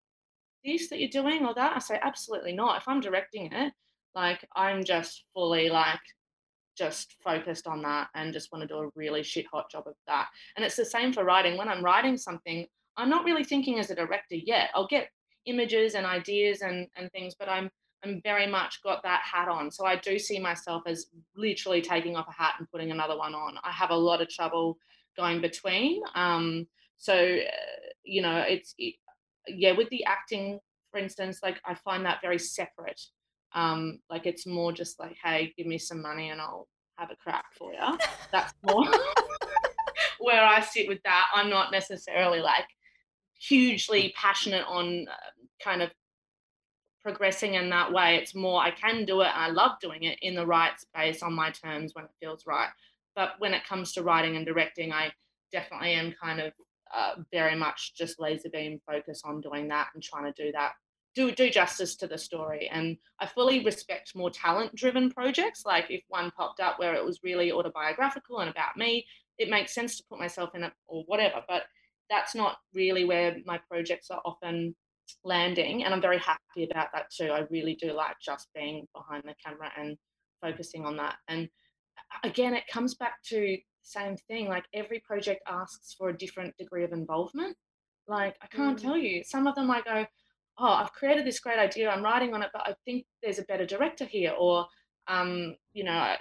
[0.64, 1.77] this that you're doing or that?
[1.77, 2.79] I say, Absolutely not.
[2.79, 3.72] If I'm directing it,
[4.14, 6.00] like, I'm just fully like,
[6.77, 9.94] just focused on that and just want to do a really shit hot job of
[10.07, 10.27] that.
[10.57, 11.57] And it's the same for writing.
[11.57, 14.70] When I'm writing something, I'm not really thinking as a director yet.
[14.74, 15.09] I'll get
[15.46, 17.70] images and ideas and, and things, but I'm
[18.05, 19.70] I'm very much got that hat on.
[19.70, 23.35] So I do see myself as literally taking off a hat and putting another one
[23.35, 23.57] on.
[23.64, 24.77] I have a lot of trouble
[25.16, 26.03] going between.
[26.14, 26.66] Um,
[26.98, 28.96] so uh, you know, it's it,
[29.48, 30.59] yeah, with the acting,
[30.90, 33.00] for instance, like I find that very separate.
[33.54, 37.16] Um, like it's more just like, hey, give me some money and I'll have a
[37.16, 37.98] crack for you.
[38.33, 38.85] That's more
[40.18, 41.28] where I sit with that.
[41.35, 42.66] I'm not necessarily like
[43.40, 45.14] hugely passionate on uh,
[45.62, 45.90] kind of
[47.02, 48.16] progressing in that way.
[48.16, 51.22] It's more I can do it and I love doing it in the right space
[51.22, 52.70] on my terms when it feels right.
[53.14, 55.12] But when it comes to writing and directing, I
[55.52, 56.52] definitely am kind of
[56.96, 60.72] uh, very much just laser beam focus on doing that and trying to do that
[61.14, 62.68] do do justice to the story.
[62.72, 65.62] And i fully respect more talent driven projects.
[65.64, 69.07] Like if one popped up where it was really autobiographical and about me
[69.38, 71.64] it makes sense to put myself in it or whatever but
[72.11, 74.74] that's not really where my projects are often
[75.24, 77.30] landing and i'm very happy about that too.
[77.30, 79.97] I really do like just being behind the camera and
[80.40, 81.16] focusing on that.
[81.28, 81.49] And
[82.22, 86.85] again it comes back to same thing like every project asks for a different degree
[86.85, 87.57] of involvement
[88.09, 88.82] like i can't mm.
[88.82, 90.07] tell you some of them i go
[90.59, 93.45] oh, I've created this great idea, I'm writing on it, but I think there's a
[93.45, 94.35] better director here.
[94.39, 94.66] Or,
[95.09, 96.14] um, you know,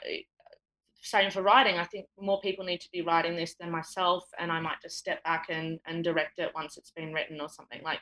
[1.02, 1.78] same for writing.
[1.78, 4.98] I think more people need to be writing this than myself, and I might just
[4.98, 7.82] step back and, and direct it once it's been written or something.
[7.84, 8.00] Like,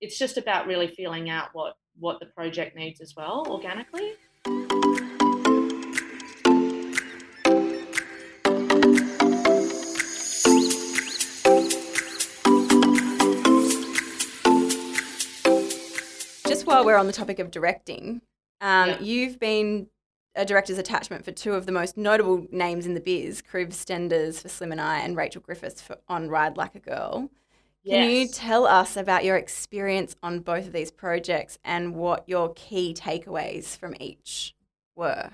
[0.00, 4.14] it's just about really feeling out what what the project needs as well organically.
[16.70, 18.22] While we're on the topic of directing,
[18.60, 19.00] um, Yeah.
[19.00, 19.88] you've been
[20.36, 24.40] a director's attachment for two of the most notable names in the biz, Kriv Stenders
[24.40, 27.30] for Slim and I, and Rachel Griffiths for on Ride Like a Girl.
[27.86, 32.52] Can you tell us about your experience on both of these projects and what your
[32.54, 34.54] key takeaways from each
[34.94, 35.30] were?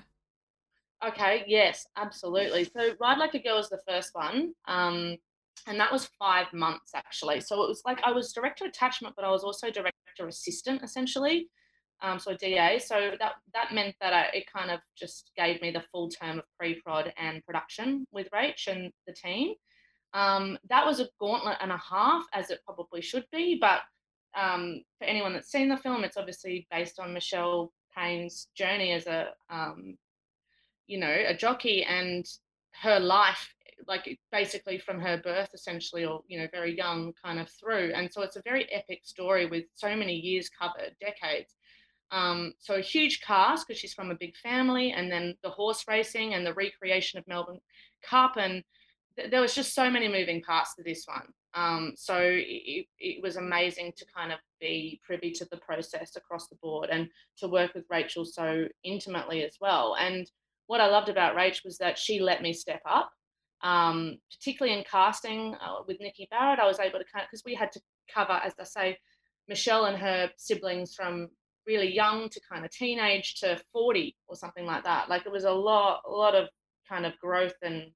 [1.05, 2.63] Okay, yes, absolutely.
[2.63, 4.53] So Ride Like a Girl was the first one.
[4.65, 5.17] Um,
[5.67, 7.41] and that was five months actually.
[7.41, 11.47] So it was like I was director attachment, but I was also director assistant essentially.
[12.01, 12.79] Um, so a DA.
[12.79, 16.39] So that that meant that I, it kind of just gave me the full term
[16.39, 19.53] of pre-prod and production with Rach and the team.
[20.13, 23.57] Um, that was a gauntlet and a half, as it probably should be.
[23.59, 23.81] But
[24.39, 29.07] um, for anyone that's seen the film, it's obviously based on Michelle Payne's journey as
[29.07, 29.97] a um,
[30.87, 32.25] you know, a jockey and
[32.81, 33.53] her life,
[33.87, 37.91] like basically from her birth, essentially, or, you know, very young kind of through.
[37.93, 41.53] And so it's a very epic story with so many years covered, decades.
[42.11, 45.83] Um, so a huge cast because she's from a big family, and then the horse
[45.87, 47.59] racing and the recreation of Melbourne
[48.01, 48.37] Cup.
[48.37, 48.63] And
[49.17, 51.27] th- there was just so many moving parts to this one.
[51.53, 56.47] Um, so it, it was amazing to kind of be privy to the process across
[56.47, 57.09] the board and
[57.39, 59.95] to work with Rachel so intimately as well.
[59.99, 60.29] And
[60.67, 63.11] what I loved about Rach was that she let me step up,
[63.63, 66.59] um, particularly in casting uh, with Nikki Barrett.
[66.59, 67.81] I was able to kind of, because we had to
[68.13, 68.97] cover, as I say,
[69.47, 71.29] Michelle and her siblings from
[71.65, 75.09] really young to kind of teenage to 40 or something like that.
[75.09, 76.47] Like it was a lot, a lot of
[76.87, 77.91] kind of growth and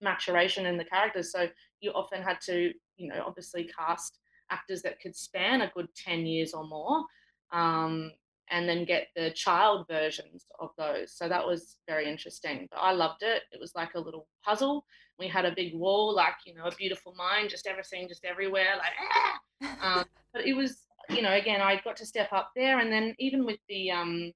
[0.00, 1.30] maturation in the characters.
[1.32, 1.48] So
[1.80, 4.18] you often had to, you know, obviously cast
[4.50, 7.04] actors that could span a good 10 years or more.
[7.52, 8.12] Um,
[8.50, 11.12] and then get the child versions of those.
[11.14, 12.66] So that was very interesting.
[12.70, 13.42] But I loved it.
[13.52, 14.84] It was like a little puzzle.
[15.18, 18.74] We had a big wall, like, you know, a beautiful mind, just everything, just everywhere,
[18.78, 19.98] like, ah!
[20.00, 20.78] um, but it was,
[21.10, 22.80] you know, again, I got to step up there.
[22.80, 24.32] And then even with the, um,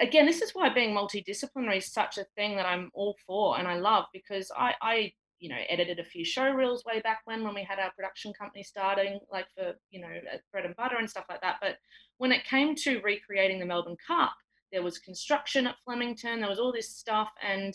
[0.00, 3.66] again, this is why being multidisciplinary is such a thing that I'm all for and
[3.66, 5.12] I love because I, I
[5.44, 8.32] you know, edited a few show reels way back when when we had our production
[8.32, 10.08] company starting, like for you know
[10.50, 11.56] bread and butter and stuff like that.
[11.60, 11.76] But
[12.18, 14.34] when it came to recreating the Melbourne Cup,
[14.72, 17.74] there was construction at Flemington, there was all this stuff, and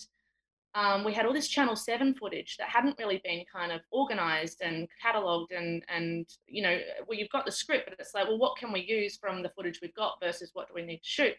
[0.76, 4.62] um, we had all this Channel Seven footage that hadn't really been kind of organised
[4.62, 6.78] and catalogued, and and you know,
[7.08, 9.50] well, you've got the script, but it's like, well, what can we use from the
[9.50, 11.34] footage we've got versus what do we need to shoot?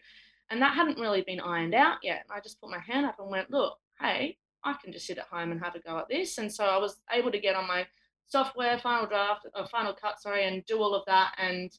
[0.49, 2.25] And that hadn't really been ironed out yet.
[2.27, 5.17] And I just put my hand up and went, look, hey, I can just sit
[5.17, 6.37] at home and have a go at this.
[6.37, 7.87] And so I was able to get on my
[8.27, 11.35] software, Final Draft, or Final Cut, sorry, and do all of that.
[11.37, 11.71] And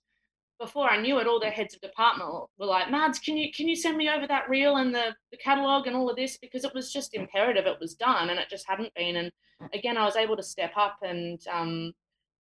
[0.63, 3.69] before I knew it, all their heads of department were like, "Mads, can you can
[3.69, 6.65] you send me over that reel and the, the catalog and all of this?" Because
[6.65, 9.17] it was just imperative it was done, and it just hadn't been.
[9.17, 9.33] And
[9.75, 11.93] again, I was able to step up and um,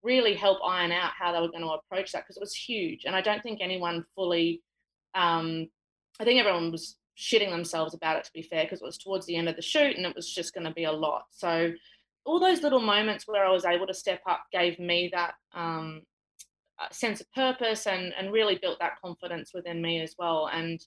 [0.03, 3.05] really help iron out how they were going to approach that because it was huge.
[3.05, 4.63] And I don't think anyone fully.
[5.15, 5.69] Um,
[6.21, 9.27] I think everyone was shitting themselves about it to be fair because it was towards
[9.27, 11.71] the end of the shoot and it was just going to be a lot so
[12.25, 16.01] all those little moments where i was able to step up gave me that um,
[16.91, 20.49] sense of purpose and and really built that confidence within me as well.
[20.53, 20.81] And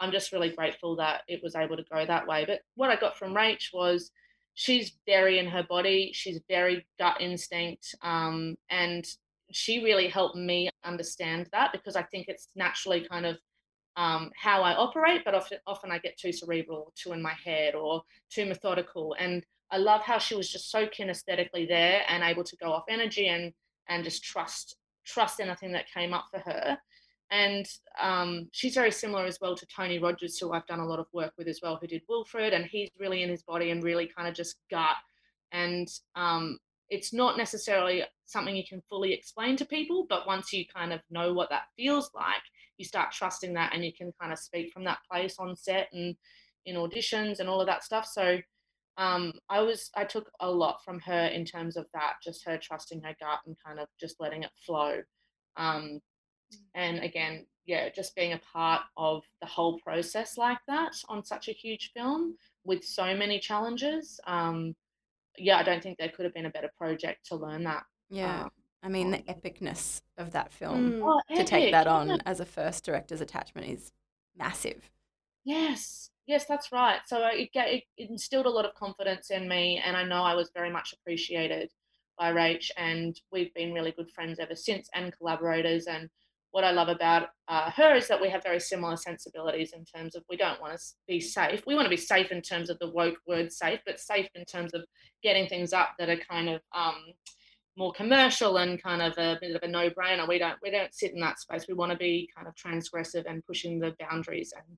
[0.00, 2.44] i'm just really grateful that it was able to go that way.
[2.46, 4.10] But what i got from rach was
[4.54, 6.10] she's very in her body.
[6.12, 9.06] She's very gut instinct um, and
[9.50, 13.38] she really helped me understand that because i think it's naturally kind of
[13.98, 17.74] um, how I operate, but often, often I get too cerebral, too in my head,
[17.74, 19.16] or too methodical.
[19.18, 22.84] And I love how she was just so kinesthetically there and able to go off
[22.88, 23.52] energy and
[23.88, 24.76] and just trust
[25.08, 26.78] trust anything that came up for her.
[27.30, 27.66] And
[28.00, 31.06] um, she's very similar as well to Tony Rogers, who I've done a lot of
[31.12, 34.06] work with as well, who did Wilfred, and he's really in his body and really
[34.06, 34.96] kind of just gut.
[35.52, 40.64] And um, it's not necessarily something you can fully explain to people, but once you
[40.74, 42.42] kind of know what that feels like,
[42.78, 45.88] you start trusting that and you can kind of speak from that place on set
[45.92, 46.16] and
[46.64, 48.06] in auditions and all of that stuff.
[48.06, 48.38] So
[48.98, 52.58] um, I was I took a lot from her in terms of that, just her
[52.58, 54.98] trusting her gut and kind of just letting it flow.
[55.56, 56.00] Um,
[56.74, 61.48] and again, yeah, just being a part of the whole process like that on such
[61.48, 64.18] a huge film with so many challenges.
[64.26, 64.74] Um,
[65.36, 67.84] yeah, I don't think there could have been a better project to learn that.
[68.10, 68.44] Yeah.
[68.44, 68.50] Um,
[68.82, 71.02] I mean, the epicness of that film Mm.
[71.04, 71.92] oh, to take epic, that yeah.
[71.92, 73.92] on as a first director's attachment is
[74.36, 74.90] massive.
[75.48, 77.00] Yes, yes, that's right.
[77.06, 80.34] So uh, it, it instilled a lot of confidence in me, and I know I
[80.34, 81.70] was very much appreciated
[82.18, 85.86] by Rach, and we've been really good friends ever since and collaborators.
[85.86, 86.10] And
[86.50, 90.14] what I love about uh, her is that we have very similar sensibilities in terms
[90.14, 91.62] of we don't want to be safe.
[91.66, 94.44] We want to be safe in terms of the woke word safe, but safe in
[94.44, 94.84] terms of
[95.22, 97.06] getting things up that are kind of um,
[97.74, 100.28] more commercial and kind of a bit of a no-brainer.
[100.28, 101.64] We don't we don't sit in that space.
[101.66, 104.76] We want to be kind of transgressive and pushing the boundaries, and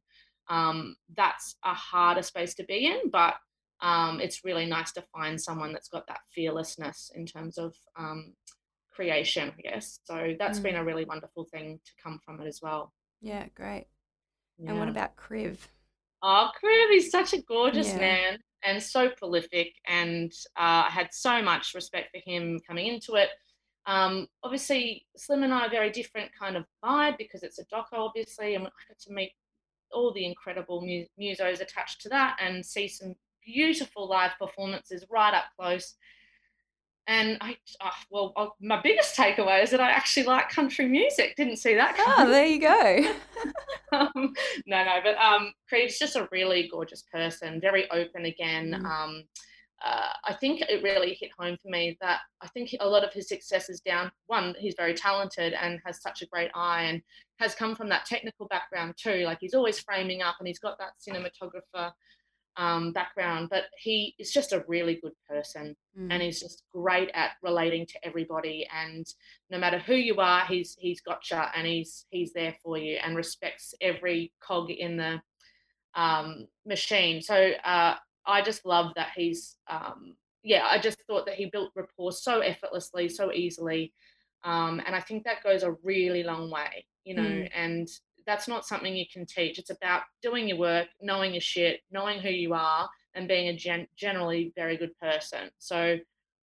[0.51, 3.11] um, that's a harder space to be in.
[3.11, 3.35] But
[3.81, 8.35] um, it's really nice to find someone that's got that fearlessness in terms of um,
[8.93, 10.01] creation, I guess.
[10.05, 10.65] So that's mm.
[10.65, 12.93] been a really wonderful thing to come from it as well.
[13.23, 13.87] Yeah, great.
[14.59, 14.71] Yeah.
[14.71, 15.57] And what about Kriv?
[16.23, 17.99] Oh, Kriv is such a gorgeous yeah.
[17.99, 19.73] man and so prolific.
[19.87, 23.31] And uh, I had so much respect for him coming into it.
[23.87, 27.95] Um, obviously, Slim and I are very different kind of vibe because it's a doco,
[27.95, 29.33] obviously, and I got to meet
[29.93, 33.15] all the incredible mu- musos attached to that and see some
[33.45, 35.95] beautiful live performances right up close.
[37.07, 41.35] And I, oh, well, oh, my biggest takeaway is that I actually like country music.
[41.37, 41.97] Didn't see that.
[41.99, 42.29] Ah, coming.
[42.29, 43.15] Oh, there you go.
[43.99, 44.33] um,
[44.67, 48.81] no, no, but um, Kriv's just a really gorgeous person, very open again.
[48.81, 48.85] Mm.
[48.85, 49.25] Um,
[49.85, 53.13] uh, I think it really hit home for me that I think a lot of
[53.13, 54.13] his success is down.
[54.27, 57.03] One, he's very talented and has such a great eye, and
[57.41, 59.25] has come from that technical background too.
[59.25, 61.93] Like he's always framing up, and he's got that cinematographer
[62.57, 66.09] um, background, but he is just a really good person mm.
[66.11, 68.67] and he's just great at relating to everybody.
[68.73, 69.07] And
[69.51, 72.99] no matter who you are, he's he's got you and he's he's there for you
[73.03, 75.21] and respects every cog in the
[75.95, 77.23] um, machine.
[77.23, 77.95] So uh,
[78.27, 80.67] I just love that he's um, yeah.
[80.67, 83.93] I just thought that he built rapport so effortlessly, so easily.
[84.43, 87.51] Um, and I think that goes a really long way, you know, mm.
[87.55, 87.89] and
[88.27, 89.59] that's not something you can teach.
[89.59, 93.57] It's about doing your work, knowing your shit, knowing who you are, and being a
[93.57, 95.51] gen- generally very good person.
[95.59, 95.99] So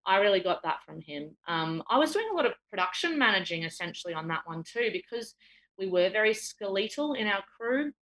[0.07, 1.37] I really got that from him.
[1.49, 5.35] Um, I was doing a lot of production managing essentially on that one too, because
[5.79, 7.93] we were very skeletal in our crew.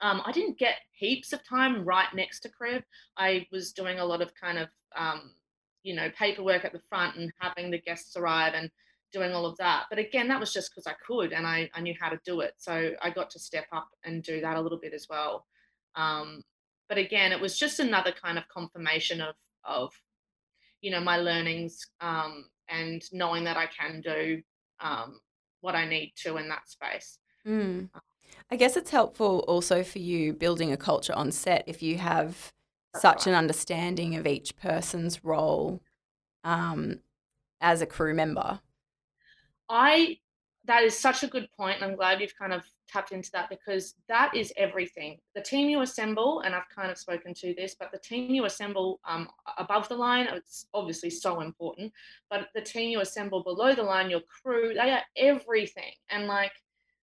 [0.00, 2.82] Um, I didn't get heaps of time right next to Kriv.
[3.16, 5.34] I was doing a lot of kind of, um,
[5.82, 8.70] you know, paperwork at the front and having the guests arrive and
[9.12, 9.84] doing all of that.
[9.90, 12.40] But again, that was just because I could and I, I knew how to do
[12.40, 12.54] it.
[12.58, 15.46] So I got to step up and do that a little bit as well.
[15.96, 16.42] Um,
[16.88, 19.34] but again, it was just another kind of confirmation of,
[19.64, 19.92] of
[20.80, 24.42] you know, my learnings um, and knowing that I can do
[24.80, 25.20] um,
[25.60, 27.18] what I need to in that space.
[27.46, 27.90] Mm.
[28.50, 32.52] I guess it's helpful also for you building a culture on set if you have
[32.96, 33.28] such right.
[33.28, 35.80] an understanding of each person's role
[36.44, 37.00] um,
[37.60, 38.60] as a crew member.
[39.70, 40.18] I
[40.66, 43.48] that is such a good point, and I'm glad you've kind of tapped into that
[43.48, 45.18] because that is everything.
[45.34, 48.44] The team you assemble, and I've kind of spoken to this, but the team you
[48.44, 51.92] assemble um, above the line, it's obviously so important.
[52.28, 55.92] But the team you assemble below the line, your crew, they are everything.
[56.10, 56.52] And like,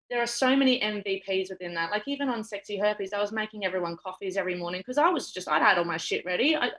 [0.10, 1.92] there are so many MVPs within that.
[1.92, 5.32] Like even on Sexy Herpes, I was making everyone coffees every morning because I was
[5.32, 6.56] just I'd had all my shit ready.
[6.56, 6.70] I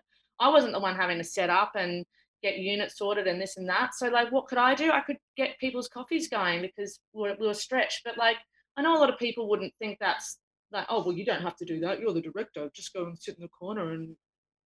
[0.40, 2.06] I wasn't the one having to set up and
[2.42, 3.94] get units sorted and this and that.
[3.94, 4.90] So like, what could I do?
[4.90, 8.02] I could get people's coffees going because we were stretched.
[8.04, 8.36] But like,
[8.76, 10.38] I know a lot of people wouldn't think that's
[10.72, 12.00] like, oh well, you don't have to do that.
[12.00, 12.70] You're the director.
[12.74, 14.14] Just go and sit in the corner and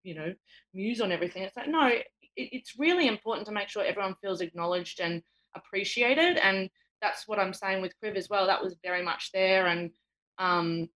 [0.03, 0.33] you know
[0.73, 1.43] muse on everything.
[1.43, 2.05] It's like no, it,
[2.35, 5.21] it's really important to make sure everyone feels acknowledged and
[5.55, 6.37] appreciated.
[6.37, 6.69] And
[7.01, 8.47] that's what I'm saying with Kriv as well.
[8.47, 9.91] That was very much there and.
[10.39, 10.89] Um,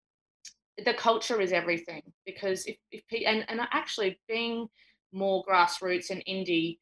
[0.86, 4.67] the culture is everything because if, if and, and actually being
[5.11, 6.79] more grassroots and indie,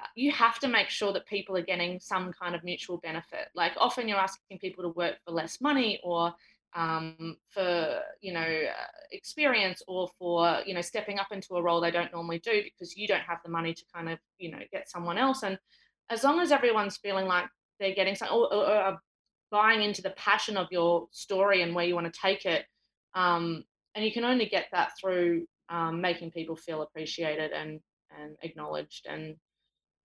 [0.00, 3.48] uh, you have to make sure that people are getting some kind of mutual benefit.
[3.54, 6.34] Like often you're asking people to work for less money or
[6.74, 11.80] um, for you know uh, experience or for you know stepping up into a role
[11.80, 14.60] they don't normally do because you don't have the money to kind of you know
[14.72, 15.42] get someone else.
[15.42, 15.58] And
[16.10, 17.46] as long as everyone's feeling like
[17.78, 18.98] they're getting something or, or, or
[19.50, 22.64] buying into the passion of your story and where you want to take it,
[23.14, 27.80] um, and you can only get that through um, making people feel appreciated and
[28.16, 29.36] and acknowledged and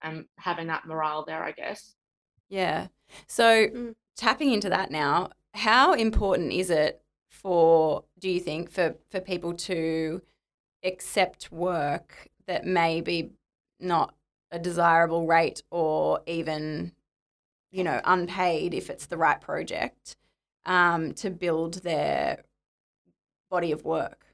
[0.01, 1.95] and having that morale there, I guess.
[2.49, 2.88] Yeah.
[3.28, 3.95] So mm.
[4.15, 9.53] tapping into that now, how important is it for do you think for for people
[9.53, 10.22] to
[10.84, 13.32] accept work that may be
[13.80, 14.15] not
[14.51, 16.93] a desirable rate or even
[17.72, 20.15] you know unpaid if it's the right project
[20.65, 22.43] um, to build their
[23.49, 24.26] body of work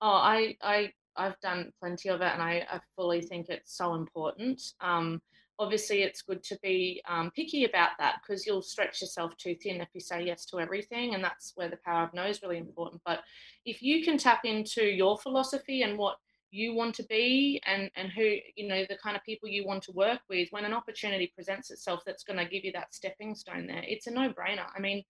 [0.00, 3.94] Oh, I I I've done plenty of it, and I, I fully think it's so
[3.94, 4.62] important.
[4.80, 5.20] Um,
[5.58, 9.80] obviously, it's good to be um, picky about that because you'll stretch yourself too thin
[9.80, 12.58] if you say yes to everything, and that's where the power of no is really
[12.58, 13.02] important.
[13.04, 13.20] But
[13.66, 16.16] if you can tap into your philosophy and what
[16.52, 19.82] you want to be and and who you know the kind of people you want
[19.84, 23.36] to work with when an opportunity presents itself that's going to give you that stepping
[23.36, 25.04] stone there it's a no-brainer i mean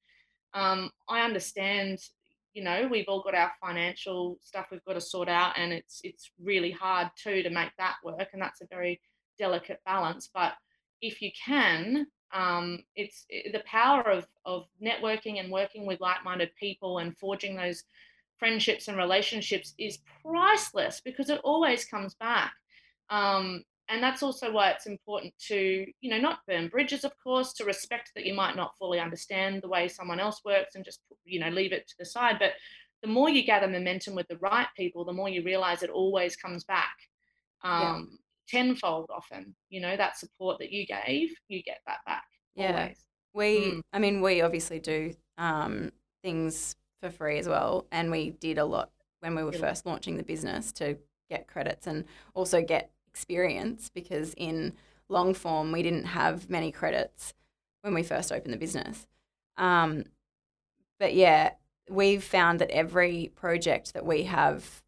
[0.52, 1.98] um, i understand
[2.54, 6.00] you know we've all got our financial stuff we've got to sort out and it's
[6.04, 9.00] it's really hard too to make that work and that's a very
[9.40, 10.28] delicate balance.
[10.32, 10.52] But
[11.02, 16.50] if you can, um, it's it, the power of of networking and working with like-minded
[16.54, 17.82] people and forging those
[18.38, 22.52] friendships and relationships is priceless because it always comes back.
[23.08, 27.52] Um, and that's also why it's important to you know not burn bridges of course
[27.52, 31.00] to respect that you might not fully understand the way someone else works and just
[31.24, 32.52] you know leave it to the side but
[33.02, 36.36] the more you gather momentum with the right people the more you realize it always
[36.36, 36.94] comes back
[37.62, 38.08] um,
[38.52, 38.62] yeah.
[38.62, 42.24] tenfold often you know that support that you gave you get that back
[42.54, 43.06] yeah always.
[43.34, 43.80] we mm.
[43.92, 45.90] i mean we obviously do um,
[46.22, 50.16] things for free as well and we did a lot when we were first launching
[50.16, 50.96] the business to
[51.28, 54.72] get credits and also get experience because in
[55.08, 57.34] long form we didn't have many credits
[57.82, 59.06] when we first opened the business.
[59.56, 60.04] Um,
[60.98, 61.52] but yeah,
[61.88, 64.82] we've found that every project that we have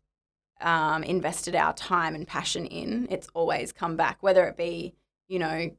[0.60, 4.94] um, invested our time and passion in, it's always come back, whether it be,
[5.28, 5.70] you know,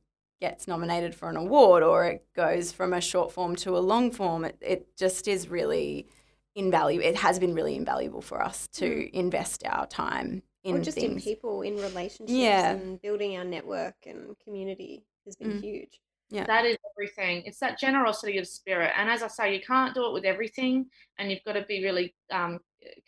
[0.42, 4.12] gets nominated for an award or it goes from a short form to a long
[4.12, 4.44] form.
[4.44, 6.08] It, it just is really
[6.56, 7.08] invaluable.
[7.08, 9.10] It has been really invaluable for us to mm.
[9.12, 11.14] invest our time in or just things.
[11.14, 12.72] in people, in relationships, yeah.
[12.72, 15.62] and building our network and community has been mm.
[15.62, 16.00] huge.
[16.30, 16.46] Yeah.
[16.46, 17.44] That is everything.
[17.46, 18.92] It's that generosity of spirit.
[18.98, 20.88] And as I say, you can't do it with everything,
[21.18, 22.60] and you've got to be really um,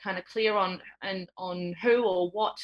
[0.03, 2.57] kind of clear on and on who or what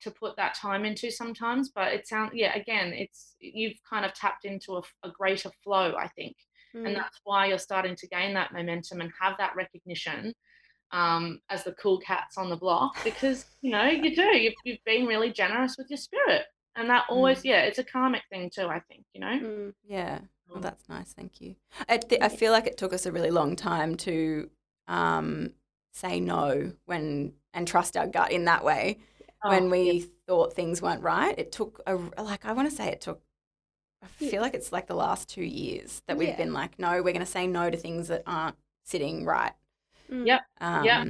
[0.00, 1.70] to put that time into sometimes.
[1.74, 5.94] But it sounds, yeah, again, it's you've kind of tapped into a, a greater flow,
[5.96, 6.36] I think,
[6.74, 6.86] mm.
[6.86, 10.34] and that's why you're starting to gain that momentum and have that recognition
[10.92, 14.84] um, as the cool cats on the block because you know you do you've, you've
[14.84, 16.44] been really generous with your spirit
[16.76, 17.46] and that always mm.
[17.46, 19.72] yeah it's a karmic thing too i think you know mm.
[19.86, 20.18] yeah
[20.48, 21.54] well that's nice thank you
[21.88, 24.48] I, th- I feel like it took us a really long time to
[24.86, 25.52] um,
[25.92, 28.98] say no when and trust our gut in that way
[29.44, 30.04] oh, when we yeah.
[30.26, 33.20] thought things weren't right it took a like i want to say it took
[34.02, 34.40] i feel yeah.
[34.40, 36.36] like it's like the last two years that we've yeah.
[36.36, 39.52] been like no we're going to say no to things that aren't sitting right
[40.10, 40.40] Yep.
[40.60, 41.06] Um, yep.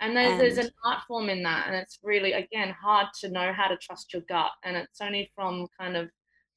[0.00, 1.68] And there's, and there's an art form in that.
[1.68, 4.50] And it's really, again, hard to know how to trust your gut.
[4.64, 6.10] And it's only from kind of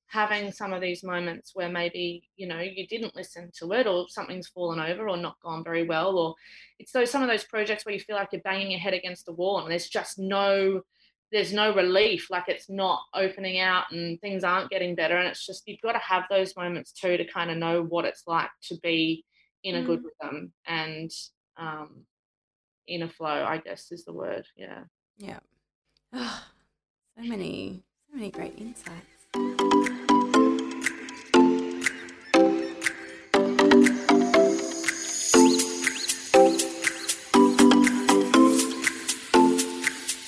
[0.08, 4.06] having some of these moments where maybe, you know, you didn't listen to it or
[4.10, 6.18] something's fallen over or not gone very well.
[6.18, 6.36] Or
[6.80, 9.26] it's those some of those projects where you feel like you're banging your head against
[9.26, 10.82] the wall and there's just no
[11.32, 15.46] there's no relief like it's not opening out and things aren't getting better and it's
[15.46, 18.50] just you've got to have those moments too to kind of know what it's like
[18.62, 19.26] to be
[19.64, 19.86] in a mm.
[19.86, 21.12] good rhythm and
[21.58, 22.06] um,
[22.88, 24.46] inner flow, I guess is the word.
[24.56, 24.84] Yeah.
[25.18, 25.40] Yeah.
[26.14, 26.44] Oh,
[27.18, 29.06] so many, so many great insights.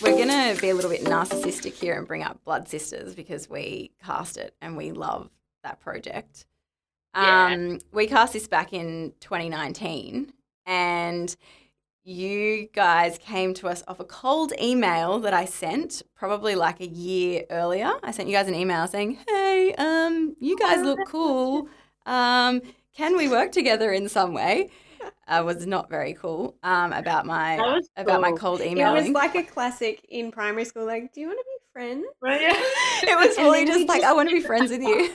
[0.02, 3.50] We're going to be a little bit narcissistic here and bring up Blood Sisters because
[3.50, 5.30] we cast it and we love
[5.64, 6.46] that project.
[7.16, 7.54] Yeah.
[7.54, 10.34] Um, we cast this back in 2019
[10.68, 11.36] and
[12.04, 16.88] you guys came to us off a cold email that I sent probably like a
[16.88, 17.92] year earlier.
[18.04, 21.68] I sent you guys an email saying, "Hey, um, you guys look cool.
[22.06, 22.62] Um,
[22.96, 24.70] can we work together in some way?"
[25.28, 28.96] I was not very cool um, about my about my cold email.
[28.96, 30.86] It was like a classic in primary school.
[30.86, 32.06] Like, do you want to be friends?
[32.22, 32.42] Right.
[33.04, 33.14] Yeah.
[33.14, 34.10] it was fully just like, just...
[34.10, 35.12] I want to be friends with you.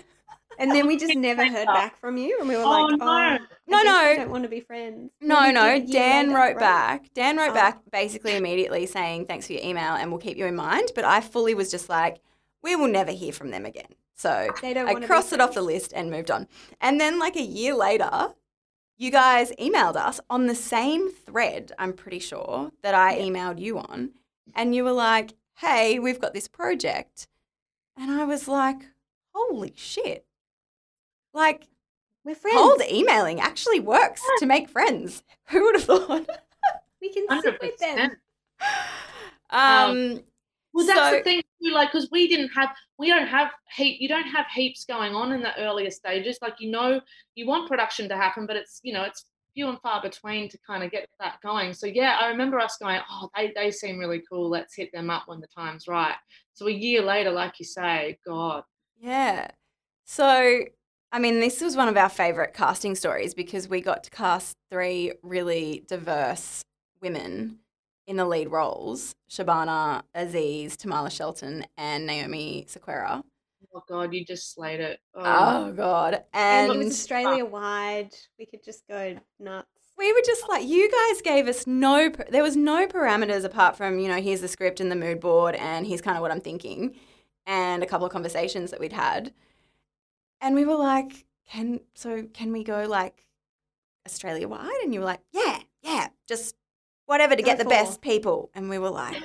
[0.59, 3.38] And then we just never heard back from you, and we were oh, like, "Oh,
[3.66, 5.84] no, no, no, don't want to be friends." No, no.
[5.84, 7.12] Dan wrote back.
[7.14, 7.55] Dan wrote oh.
[7.55, 11.05] back basically immediately saying, "Thanks for your email, and we'll keep you in mind." But
[11.05, 12.20] I fully was just like,
[12.62, 16.11] "We will never hear from them again." So I crossed it off the list and
[16.11, 16.46] moved on.
[16.80, 18.34] And then, like a year later,
[18.96, 21.72] you guys emailed us on the same thread.
[21.78, 23.24] I'm pretty sure that I yeah.
[23.24, 24.12] emailed you on,
[24.55, 27.26] and you were like, "Hey, we've got this project,"
[27.96, 28.82] and I was like,
[29.34, 30.26] "Holy shit!"
[31.34, 31.66] Like,
[32.24, 32.56] we're friends.
[32.56, 35.22] Cold emailing actually works to make friends.
[35.48, 36.28] Who would have thought?
[37.00, 38.10] we can sit with them.
[39.50, 40.20] Um,
[40.72, 44.00] well, that's so, the thing too, like, because we didn't have, we don't have heap,
[44.00, 46.38] you don't have heaps going on in the earlier stages.
[46.40, 47.00] Like, you know,
[47.34, 50.58] you want production to happen, but it's, you know, it's few and far between to
[50.66, 51.72] kind of get that going.
[51.72, 54.48] So yeah, I remember us going, oh, they, they seem really cool.
[54.48, 56.14] Let's hit them up when the time's right.
[56.54, 58.62] So a year later, like you say, God.
[58.98, 59.48] Yeah.
[60.04, 60.64] So
[61.14, 64.56] I mean, this was one of our favourite casting stories because we got to cast
[64.70, 66.64] three really diverse
[67.02, 67.58] women
[68.06, 73.22] in the lead roles Shabana Aziz, Tamala Shelton, and Naomi Sequeira.
[73.74, 75.00] Oh God, you just slayed it.
[75.14, 75.22] Oh,
[75.68, 76.24] oh God.
[76.32, 78.14] And, and it was Australia wide.
[78.38, 79.68] We could just go nuts.
[79.98, 83.98] We were just like, you guys gave us no, there was no parameters apart from,
[83.98, 86.40] you know, here's the script and the mood board and here's kind of what I'm
[86.40, 86.96] thinking.
[87.46, 89.32] and a couple of conversations that we'd had.
[90.43, 93.24] And we were like, can so can we go like
[94.07, 94.80] Australia wide?
[94.82, 96.57] And you were like, yeah, yeah, just
[97.07, 97.70] whatever to Go get the for.
[97.70, 98.51] best people.
[98.55, 99.16] And we were like,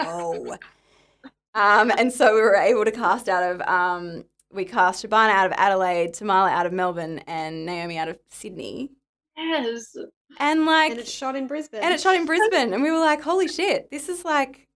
[0.00, 0.54] whoa.
[1.54, 5.46] um, and so we were able to cast out of, um, we cast Shabana out
[5.46, 8.90] of Adelaide, Tamala out of Melbourne, and Naomi out of Sydney.
[9.36, 9.96] Yes.
[10.38, 11.82] And like, and it's shot in Brisbane.
[11.82, 14.68] and it shot in Brisbane, and we were like, "Holy shit, this is like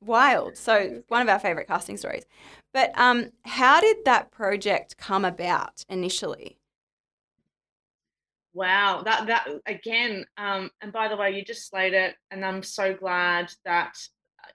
[0.00, 2.24] wild!" So one of our favorite casting stories.
[2.72, 6.58] But um, how did that project come about initially?
[8.54, 10.24] Wow, that that again.
[10.36, 13.96] Um, and by the way, you just slayed it, and I'm so glad that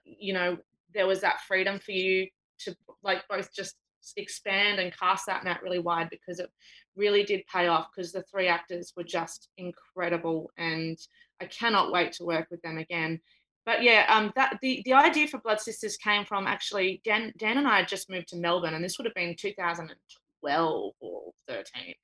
[0.04, 0.58] you know
[0.92, 2.28] there was that freedom for you
[2.60, 3.76] to like both just
[4.16, 6.50] expand and cast that net really wide because it
[6.96, 10.98] really did pay off because the three actors were just incredible, and
[11.40, 13.20] I cannot wait to work with them again.
[13.66, 17.58] But yeah, um, that the the idea for Blood Sisters came from actually Dan Dan
[17.58, 21.94] and I had just moved to Melbourne, and this would have been 2012 or 13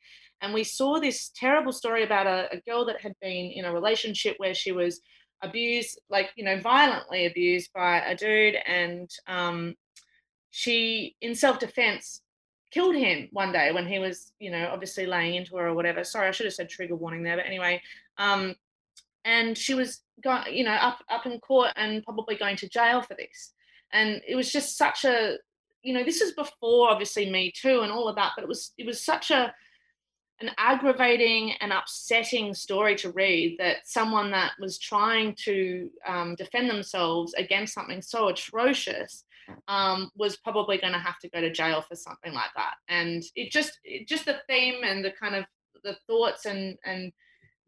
[0.40, 3.72] and we saw this terrible story about a, a girl that had been in a
[3.72, 5.00] relationship where she was
[5.42, 9.74] abused like you know violently abused by a dude and um,
[10.50, 12.20] she in self-defense
[12.70, 16.04] killed him one day when he was you know obviously laying into her or whatever.
[16.04, 17.80] Sorry i should have said trigger warning there but anyway
[18.18, 18.54] um,
[19.24, 23.02] and she was going you know up up in court and probably going to jail
[23.02, 23.52] for this.
[23.92, 25.38] And it was just such a
[25.82, 28.72] you know this is before obviously me too and all of that but it was
[28.76, 29.52] it was such a
[30.40, 36.70] an aggravating and upsetting story to read that someone that was trying to um, defend
[36.70, 39.24] themselves against something so atrocious
[39.68, 42.74] um, was probably going to have to go to jail for something like that.
[42.88, 45.44] And it just it just the theme and the kind of
[45.84, 47.12] the thoughts and and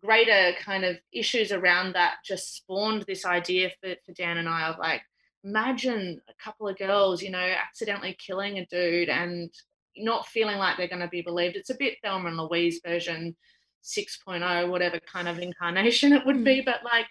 [0.03, 4.69] greater kind of issues around that just spawned this idea for, for dan and i
[4.69, 5.03] of like
[5.45, 9.51] imagine a couple of girls you know accidentally killing a dude and
[9.97, 11.57] not feeling like they're going to be believed.
[11.57, 13.37] It's a bit Thelma and Louise version
[13.85, 16.61] 6.0, whatever kind of incarnation it would be.
[16.61, 17.07] But like,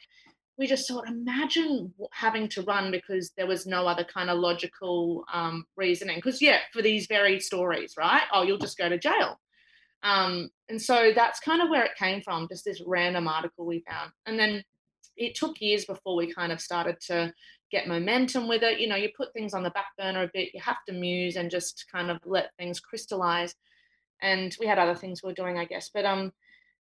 [0.57, 5.23] we just thought, imagine having to run because there was no other kind of logical
[5.33, 6.17] um, reasoning.
[6.17, 8.23] Because, yeah, for these very stories, right?
[8.33, 9.39] Oh, you'll just go to jail.
[10.03, 13.83] Um, and so that's kind of where it came from, just this random article we
[13.89, 14.11] found.
[14.25, 14.63] And then
[15.17, 17.33] it took years before we kind of started to
[17.71, 18.79] get momentum with it.
[18.79, 21.35] You know, you put things on the back burner a bit, you have to muse
[21.35, 23.55] and just kind of let things crystallize.
[24.21, 25.89] And we had other things we were doing, I guess.
[25.93, 26.31] But um,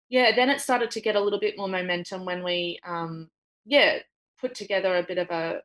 [0.09, 3.29] yeah, then it started to get a little bit more momentum when we um,
[3.65, 3.97] yeah,
[4.39, 5.61] put together a bit of a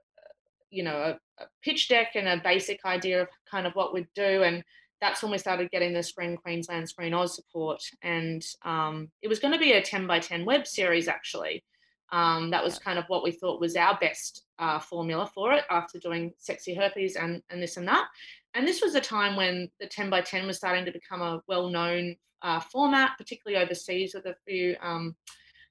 [0.73, 4.09] you know, a, a pitch deck and a basic idea of kind of what we'd
[4.17, 4.43] do.
[4.43, 4.65] And
[5.03, 7.83] that's when we started getting the Screen Queensland, Screen Oz support.
[8.03, 11.65] And um, it was going to be a 10 by 10 web series, actually.
[12.13, 15.65] Um, that was kind of what we thought was our best uh, formula for it
[15.71, 18.07] after doing Sexy Herpes and, and this and that.
[18.55, 21.43] And this was a time when the 10 by 10 was starting to become a
[21.49, 25.17] well known uh, format, particularly overseas with a few um,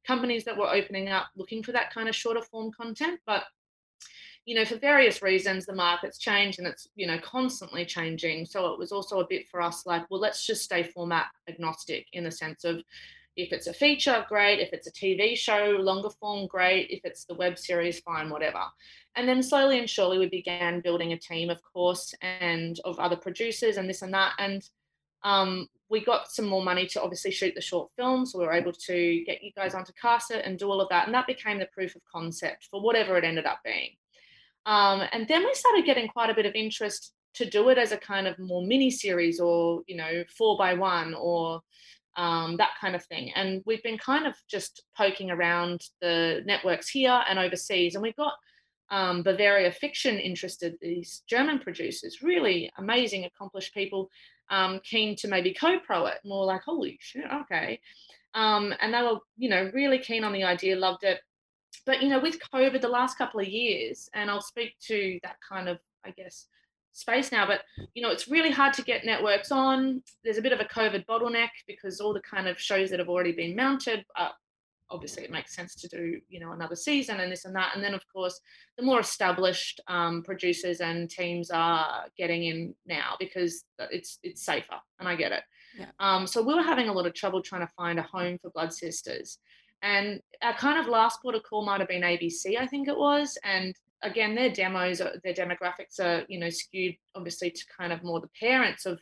[0.06, 3.22] companies that were opening up looking for that kind of shorter form content.
[3.26, 3.44] But
[4.46, 8.46] you know, for various reasons, the market's changed and it's, you know, constantly changing.
[8.46, 12.08] So it was also a bit for us like, well, let's just stay format agnostic
[12.14, 12.82] in the sense of
[13.38, 14.60] if it's a feature, great.
[14.60, 16.90] If it's a TV show, longer form, great.
[16.90, 18.64] If it's the web series, fine, whatever.
[19.16, 23.16] And then slowly and surely we began building a team, of course, and of other
[23.16, 24.34] producers and this and that.
[24.38, 24.68] And
[25.24, 28.26] um, we got some more money to obviously shoot the short film.
[28.26, 30.90] So we were able to get you guys onto cast it and do all of
[30.90, 31.06] that.
[31.06, 33.92] And that became the proof of concept for whatever it ended up being.
[34.66, 37.92] Um, and then we started getting quite a bit of interest to do it as
[37.92, 41.62] a kind of more mini series or, you know, four by one or
[42.18, 43.32] um, that kind of thing.
[43.36, 47.96] And we've been kind of just poking around the networks here and overseas.
[47.96, 48.34] And we've got
[48.90, 54.10] um, Bavaria Fiction interested, these German producers, really amazing, accomplished people,
[54.50, 56.18] um, keen to maybe co pro it.
[56.26, 57.80] More like, holy shit, okay.
[58.34, 61.22] Um, and they were, you know, really keen on the idea, loved it
[61.86, 65.36] but you know with covid the last couple of years and i'll speak to that
[65.48, 66.48] kind of i guess
[66.94, 67.62] space now but
[67.94, 70.04] you know it's really hard to get networks on.
[70.24, 73.10] There's a bit of a covid bottleneck because all the kind of shows that have
[73.10, 74.30] already been mounted uh,
[74.92, 77.72] obviously it makes sense to do you know another season and this and that.
[77.76, 78.40] And then of course
[78.78, 84.80] the more established um, producers and teams are getting in now because it's it's safer
[85.00, 85.44] and i get it.
[85.80, 85.86] Yeah.
[86.00, 88.52] um, so we were having a lot of trouble trying to find a home for
[88.52, 89.40] blood sisters
[89.82, 92.98] and our kind of last port of call might have been ABC, I think it
[92.98, 93.38] was.
[93.44, 98.20] And again, their demos, their demographics are, you know, skewed obviously to kind of more
[98.20, 99.00] the parents of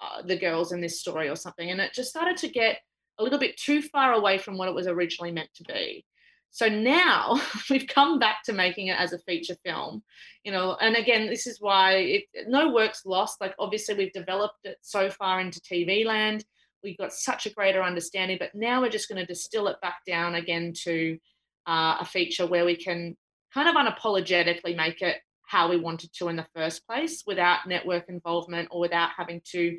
[0.00, 1.70] uh, the girls in this story or something.
[1.70, 2.78] And it just started to get
[3.18, 6.04] a little bit too far away from what it was originally meant to be.
[6.50, 10.02] So now we've come back to making it as a feature film,
[10.44, 13.40] you know, and again, this is why it, no work's lost.
[13.40, 16.44] Like, obviously, we've developed it so far into TV land.
[16.82, 20.00] We've got such a greater understanding, but now we're just going to distill it back
[20.06, 21.18] down again to
[21.66, 23.16] uh, a feature where we can
[23.52, 28.08] kind of unapologetically make it how we wanted to in the first place without network
[28.08, 29.76] involvement or without having to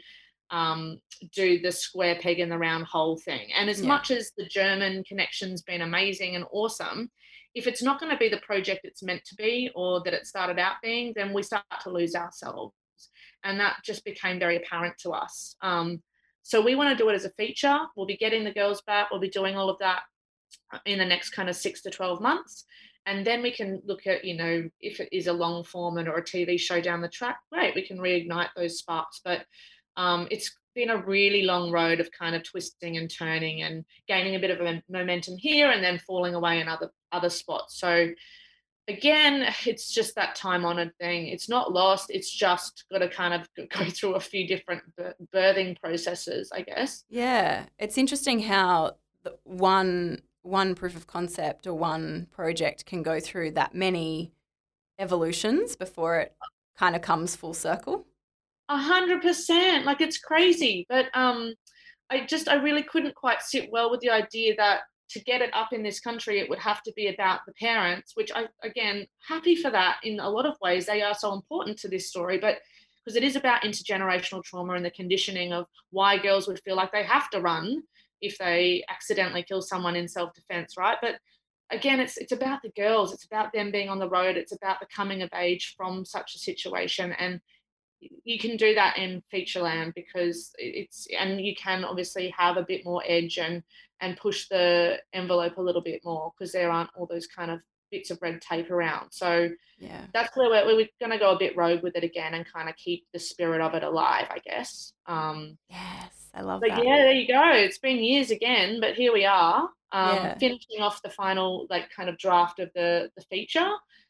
[0.51, 0.99] um,
[1.33, 3.47] do the square peg in the round hole thing.
[3.57, 3.87] And as yeah.
[3.87, 7.09] much as the German connection's been amazing and awesome,
[7.55, 10.25] if it's not going to be the project it's meant to be or that it
[10.25, 12.73] started out being, then we start to lose ourselves.
[13.43, 15.55] And that just became very apparent to us.
[15.61, 16.01] Um,
[16.43, 17.79] so we want to do it as a feature.
[17.95, 19.11] We'll be getting the girls back.
[19.11, 20.01] We'll be doing all of that
[20.85, 22.65] in the next kind of six to 12 months.
[23.05, 26.17] And then we can look at, you know, if it is a long format or
[26.17, 29.21] a TV show down the track, great, we can reignite those sparks.
[29.23, 29.45] But
[29.97, 34.35] um, it's been a really long road of kind of twisting and turning and gaining
[34.35, 37.77] a bit of a momentum here and then falling away in other other spots.
[37.79, 38.09] So
[38.87, 41.27] again, it's just that time honored thing.
[41.27, 42.07] It's not lost.
[42.09, 44.83] It's just got to kind of go through a few different
[45.33, 47.03] birthing processes, I guess.
[47.09, 48.95] Yeah, it's interesting how
[49.43, 54.33] one one proof of concept or one project can go through that many
[54.97, 56.35] evolutions before it
[56.75, 58.07] kind of comes full circle.
[58.67, 59.85] A hundred percent.
[59.85, 60.87] Like it's crazy.
[60.89, 61.53] But um
[62.09, 64.81] I just I really couldn't quite sit well with the idea that
[65.11, 68.13] to get it up in this country it would have to be about the parents,
[68.15, 70.85] which I again happy for that in a lot of ways.
[70.85, 72.59] They are so important to this story, but
[73.03, 76.91] because it is about intergenerational trauma and the conditioning of why girls would feel like
[76.91, 77.81] they have to run
[78.21, 80.97] if they accidentally kill someone in self-defense, right?
[81.01, 81.15] But
[81.71, 83.13] again, it's it's about the girls.
[83.13, 84.37] It's about them being on the road.
[84.37, 87.41] It's about the coming of age from such a situation and
[88.23, 92.85] you can do that in featureland because it's and you can obviously have a bit
[92.85, 93.63] more edge and
[93.99, 97.59] and push the envelope a little bit more because there aren't all those kind of
[97.91, 99.11] bits of red tape around.
[99.11, 100.05] So yeah.
[100.13, 102.69] that's where we're, we're going to go a bit rogue with it again and kind
[102.69, 104.93] of keep the spirit of it alive i guess.
[105.05, 106.83] Um yes i love but that.
[106.83, 107.51] yeah there you go.
[107.53, 110.37] It's been years again but here we are um yeah.
[110.37, 113.69] finishing off the final like kind of draft of the the feature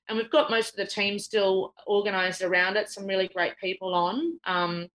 [0.10, 3.93] and we've got most of the team still organized around it some really great people
[3.93, 4.88] on um,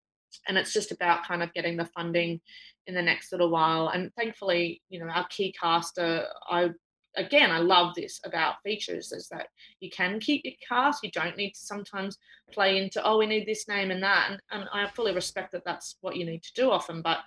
[0.49, 2.41] and it's just about kind of getting the funding
[2.87, 3.89] in the next little while.
[3.89, 6.71] And thankfully you know our key caster i
[7.17, 9.49] again i love this about features is that
[9.81, 11.03] you can keep your cast.
[11.03, 12.19] You don't need to sometimes
[12.53, 14.31] play into oh we need this name and that.
[14.31, 17.19] And, and i fully respect that that's what you need to do often but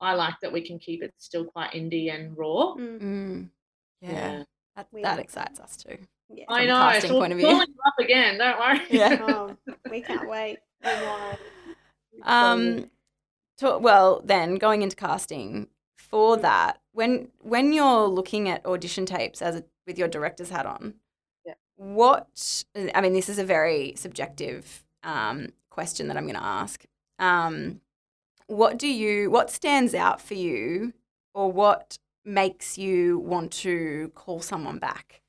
[0.00, 2.74] i like that we can keep it still quite indie and raw.
[2.74, 3.48] Mm.
[4.00, 4.42] yeah, yeah.
[4.76, 5.98] That, that excites us too
[6.30, 6.44] yeah.
[6.48, 6.74] I know.
[6.74, 7.48] Casting so point of view.
[7.48, 8.38] up again.
[8.38, 8.80] Don't worry.
[8.90, 9.18] Yeah.
[9.28, 9.56] oh,
[9.90, 10.58] we can't wait.
[12.22, 12.90] Um.
[13.58, 15.66] To, well, then going into casting
[15.96, 20.66] for that, when when you're looking at audition tapes as a, with your director's hat
[20.66, 20.94] on,
[21.44, 21.54] yeah.
[21.76, 26.84] what I mean, this is a very subjective um, question that I'm going to ask.
[27.18, 27.80] Um,
[28.46, 29.30] what do you?
[29.30, 30.92] What stands out for you,
[31.34, 35.22] or what makes you want to call someone back?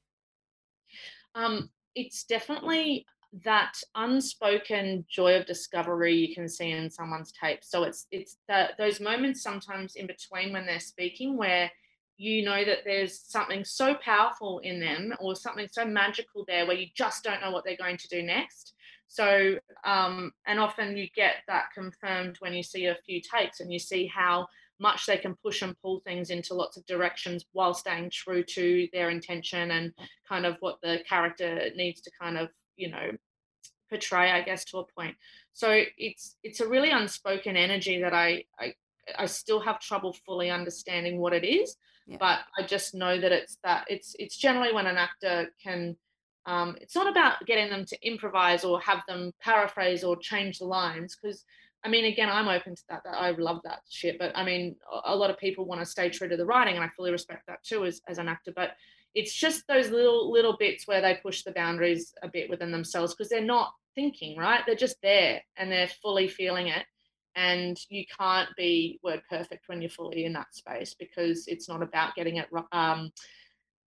[1.36, 3.06] Um, it's definitely
[3.46, 7.60] that unspoken joy of discovery you can see in someone's tape.
[7.64, 11.70] So it's it's that those moments sometimes in between when they're speaking where
[12.18, 16.76] you know that there's something so powerful in them or something so magical there where
[16.76, 18.74] you just don't know what they're going to do next.
[19.08, 23.72] So um, and often you get that confirmed when you see a few takes and
[23.72, 24.48] you see how
[24.80, 28.88] much they can push and pull things into lots of directions while staying true to
[28.94, 29.94] their intention and
[30.28, 33.12] kind of what the character needs to kind of you know
[33.90, 35.16] portray i guess to a point
[35.54, 38.74] so it's it's a really unspoken energy that i i,
[39.18, 41.76] I still have trouble fully understanding what it is
[42.08, 42.18] yeah.
[42.20, 45.96] but i just know that it's that it's it's generally when an actor can
[46.46, 50.66] um, it's not about getting them to improvise or have them paraphrase or change the
[50.66, 51.44] lines because
[51.84, 53.04] I mean, again, I'm open to that.
[53.08, 54.20] I love that shit.
[54.20, 54.76] But I mean,
[55.06, 57.48] a lot of people want to stay true to the writing, and I fully respect
[57.48, 58.52] that too as, as an actor.
[58.56, 58.72] But
[59.16, 63.16] it's just those little little bits where they push the boundaries a bit within themselves
[63.16, 64.62] because they're not thinking, right?
[64.66, 66.86] They're just there and they're fully feeling it.
[67.36, 71.82] And you can't be word perfect when you're fully in that space because it's not
[71.82, 73.12] about getting it um,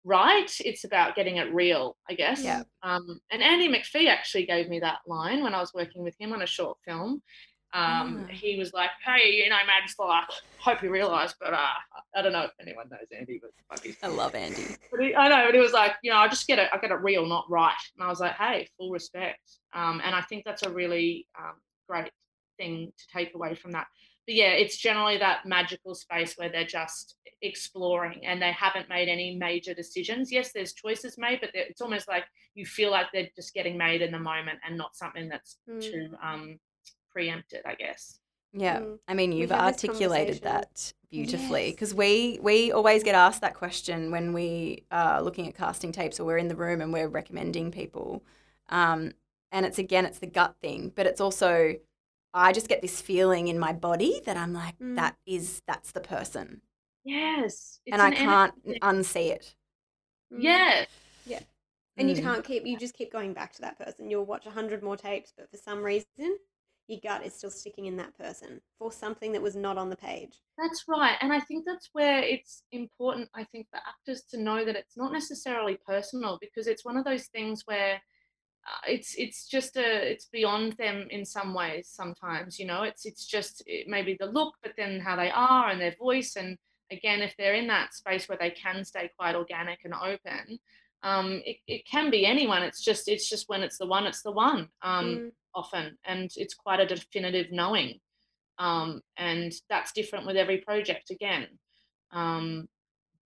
[0.03, 0.51] right.
[0.59, 2.43] It's about getting it real, I guess.
[2.43, 2.63] Yeah.
[2.81, 6.33] Um, and Andy McPhee actually gave me that line when I was working with him
[6.33, 7.21] on a short film
[7.73, 8.35] um, yeah.
[8.35, 10.25] he was like, "Hey, you know, Mads, like,
[10.59, 11.57] hope you realise, but uh,
[12.15, 14.63] I don't know if anyone knows Andy, but I love Andy.
[14.99, 16.91] He, I know, but he was like, you know, I just get it, I get
[16.91, 17.73] it real, not right.
[17.97, 19.39] And I was like, hey, full respect.
[19.73, 21.55] Um, and I think that's a really um,
[21.89, 22.11] great
[22.57, 23.87] thing to take away from that.
[24.27, 29.09] but yeah, it's generally that magical space where they're just exploring and they haven't made
[29.09, 30.31] any major decisions.
[30.31, 32.23] Yes, there's choices made, but it's almost like
[32.55, 35.81] you feel like they're just getting made in the moment and not something that's Mm.
[35.81, 36.59] too um,
[37.13, 38.19] preempted, I guess.
[38.53, 38.99] Yeah, Mm.
[39.07, 41.71] I mean, you've articulated that beautifully Yes.
[41.73, 46.19] because we we always get asked that question when we are looking at casting tapes
[46.19, 48.23] or we're in the room and we're recommending people,
[48.69, 49.13] um,
[49.51, 51.75] and it's again it's the gut thing, but it's also
[52.33, 54.95] I just get this feeling in my body that I'm like Mm.
[54.97, 56.61] that is that's the person,
[57.03, 57.79] Yes.
[57.85, 58.79] it's and I an can't energy.
[58.81, 59.55] unsee it.
[60.29, 60.87] Yes.
[61.25, 61.41] Yeah.
[61.97, 62.21] And you Mm.
[62.23, 64.09] can't keep, you just keep going back to that person.
[64.09, 66.37] You'll watch a hundred more tapes, but for some reason,
[66.87, 69.95] your gut is still sticking in that person for something that was not on the
[69.95, 70.41] page.
[70.57, 71.15] That's right.
[71.21, 74.97] And I think that's where it's important, I think, for actors to know that it's
[74.97, 78.01] not necessarily personal because it's one of those things where
[78.65, 83.05] uh, it's it's just a it's beyond them in some ways sometimes you know it's
[83.05, 86.57] it's just it, maybe the look but then how they are and their voice and
[86.89, 90.57] again if they're in that space where they can stay quite organic and open
[91.03, 94.21] um it, it can be anyone it's just it's just when it's the one it's
[94.21, 95.31] the one um Mm.
[95.55, 97.99] Often and it's quite a definitive knowing
[98.59, 101.47] um, and that's different with every project again
[102.11, 102.67] um,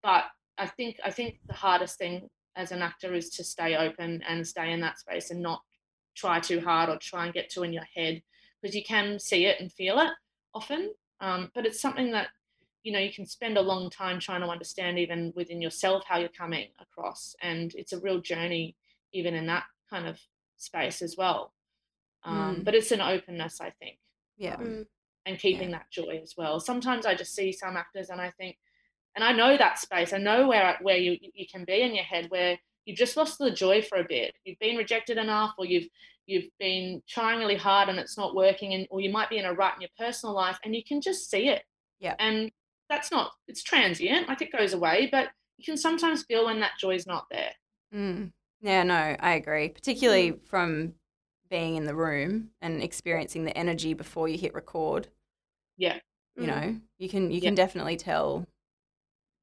[0.04, 0.26] but
[0.58, 4.48] i think i think the hardest thing as an actor is to stay open and
[4.48, 5.62] stay in that space and not
[6.16, 8.22] try too hard or try and get too in your head
[8.62, 10.12] because you can see it and feel it
[10.54, 12.28] often um, but it's something that
[12.84, 16.18] you know you can spend a long time trying to understand even within yourself how
[16.18, 18.76] you're coming across and it's a real journey
[19.14, 20.20] even in that kind of
[20.58, 21.54] space as well
[22.28, 22.64] um, Mm.
[22.66, 23.98] but it's an openness i think
[24.38, 24.86] Yeah, Mm.
[25.26, 28.58] and keeping that joy as well sometimes i just see some actors and i think
[29.16, 32.04] and i know that space i know where where you you can be in your
[32.04, 35.66] head where you've just lost the joy for a bit you've been rejected enough or
[35.66, 35.88] you've
[36.28, 39.46] you've been trying really hard and it's not working and or you might be in
[39.46, 41.64] a rut in your personal life and you can just see it
[42.00, 42.16] Yeah.
[42.20, 42.52] and
[42.90, 46.74] that's not it's transient like it goes away but you can sometimes feel when that
[46.80, 47.54] joy's not there
[47.94, 48.34] Mm.
[48.60, 49.70] Yeah, no, I agree.
[49.70, 50.96] Particularly from
[51.50, 55.08] being in the room and experiencing the energy before you hit record.
[55.78, 56.00] yeah
[56.36, 56.48] You Mm.
[56.48, 57.50] know, you can you Yeah.
[57.50, 58.46] can definitely tell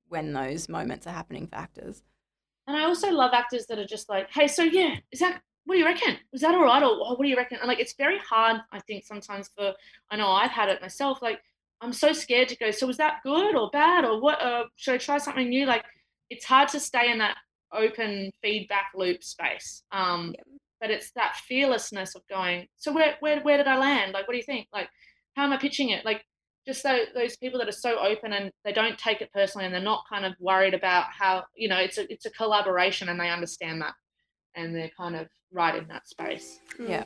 [0.09, 2.03] when those moments are happening for actors.
[2.67, 5.75] And I also love actors that are just like, hey, so yeah, is that what
[5.77, 6.19] do you reckon?
[6.33, 6.83] Was that all right?
[6.83, 7.59] Or what do you reckon?
[7.59, 9.75] And like it's very hard, I think, sometimes for
[10.11, 11.41] I know I've had it myself, like
[11.81, 14.05] I'm so scared to go, so was that good or bad?
[14.05, 15.67] Or what uh, should I try something new?
[15.67, 15.85] Like
[16.31, 17.37] it's hard to stay in that
[17.73, 19.83] open feedback loop space.
[19.91, 20.47] Um Yep.
[20.85, 24.13] But it's that fearlessness of going, so where where where did I land?
[24.13, 24.69] Like what do you think?
[24.71, 24.91] Like
[25.35, 26.05] how am I pitching it?
[26.05, 26.23] Like
[26.67, 29.73] just those, those people that are so open and they don't take it personally and
[29.73, 33.19] they're not kind of worried about how you know it's a it's a collaboration and
[33.19, 33.95] they understand that
[34.55, 36.59] and they're kind of right in that space.
[36.79, 37.05] Yeah.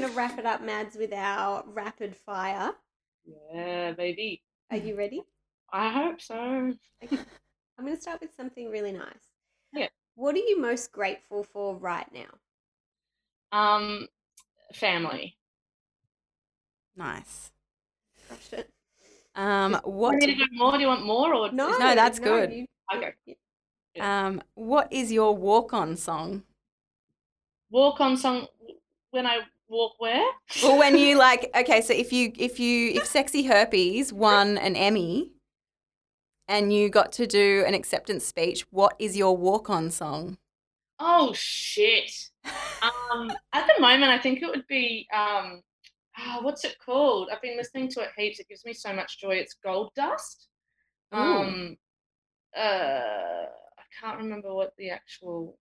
[0.00, 2.72] Going to wrap it up, Mads, with our rapid fire.
[3.52, 5.22] yeah baby Are you ready?
[5.72, 6.78] i hope so I'm
[7.86, 9.24] going to start with something really nice.
[9.72, 9.86] Yeah.
[10.14, 12.30] What are you most grateful for right now?
[13.52, 14.06] um
[14.74, 15.36] family
[16.96, 17.50] Nice.
[18.28, 18.70] Crushed it.
[19.34, 21.94] Um, do what you need to go more do you want more or No, No,
[21.94, 22.52] that's no, good.
[22.52, 23.12] you- Okay.
[24.00, 26.42] um what is your walk on song?
[27.70, 28.46] walk on song
[29.12, 29.38] when i
[29.70, 30.26] walk where?
[30.62, 34.76] Well, when you like, okay, so if you if you if Sexy Herpes won an
[34.76, 35.30] Emmy
[36.48, 40.36] and you got to do an acceptance speech, what is your walk on song?
[41.02, 42.12] oh shit.
[42.82, 45.62] Um at the moment i think it would be um
[46.18, 47.30] ah, what's it called?
[47.32, 48.38] I've been listening to it heaps.
[48.38, 49.36] It gives me so much joy.
[49.36, 50.48] It's gold dust.
[51.14, 51.18] Ooh.
[51.18, 51.76] um
[52.56, 53.46] uh
[53.78, 55.58] i can't remember what the actual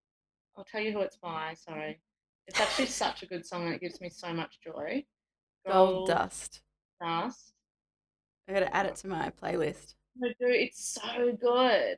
[0.58, 2.00] i'll tell you who it's by sorry
[2.50, 5.04] it's actually such a good song and it gives me so much joy
[5.68, 6.62] Gold Dust.
[7.02, 7.54] dust
[8.48, 9.94] I got to add it to my playlist.
[10.24, 11.98] I do it's so good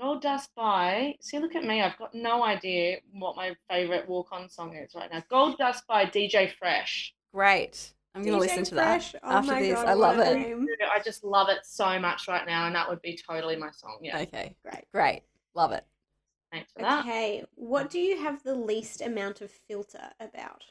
[0.00, 4.26] gold dust by see look at me i've got no idea what my favorite walk
[4.32, 7.92] on song is right now gold dust by dj fresh Great.
[8.14, 9.74] I'm going to DJ listen to Fresh, that oh after this.
[9.74, 10.38] God, I love it.
[10.38, 10.68] name.
[10.94, 13.98] I just love it so much right now, and that would be totally my song.
[14.02, 14.54] Yeah, Okay.
[14.62, 14.84] Great.
[14.92, 15.22] Great.
[15.54, 15.84] Love it.
[16.54, 17.00] Thanks for that.
[17.00, 20.62] Okay, what do you have the least amount of filter about?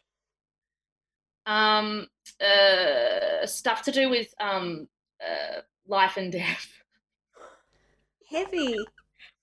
[1.45, 2.07] Um,
[2.41, 4.87] uh, stuff to do with um,
[5.21, 6.67] uh, life and death.
[8.29, 8.75] Heavy.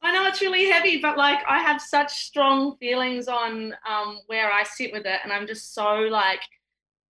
[0.03, 4.51] I know it's really heavy, but like I have such strong feelings on um, where
[4.51, 6.41] I sit with it, and I'm just so like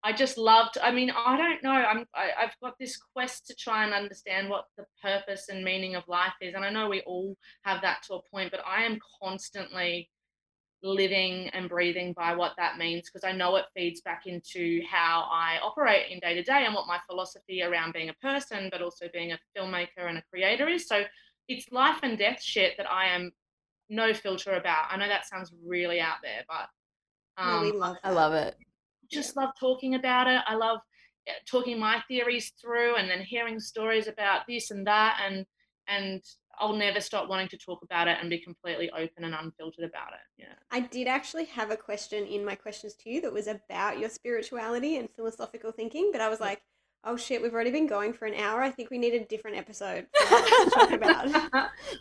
[0.04, 0.78] I just loved.
[0.82, 1.72] I mean, I don't know.
[1.72, 2.06] I'm.
[2.16, 6.08] I, I've got this quest to try and understand what the purpose and meaning of
[6.08, 8.52] life is, and I know we all have that to a point.
[8.52, 10.10] But I am constantly
[10.82, 15.28] living and breathing by what that means because I know it feeds back into how
[15.30, 18.82] I operate in day to day and what my philosophy around being a person, but
[18.82, 20.88] also being a filmmaker and a creator is.
[20.88, 21.04] So
[21.47, 23.32] it's life and death shit that I am
[23.89, 24.88] no filter about.
[24.89, 28.56] I know that sounds really out there, but um, no, we love I love it.
[29.12, 30.41] Just love talking about it.
[30.47, 30.80] I love
[31.28, 35.45] uh, talking my theories through and then hearing stories about this and that and
[35.88, 36.22] and
[36.62, 40.10] I'll never stop wanting to talk about it and be completely open and unfiltered about
[40.14, 40.41] it.
[40.43, 40.53] Yeah.
[40.72, 44.10] I did actually have a question in my questions to you that was about your
[44.10, 46.62] spirituality and philosophical thinking, but I was like,
[47.05, 48.62] oh shit, we've already been going for an hour.
[48.62, 51.28] I think we need a different episode to talk about.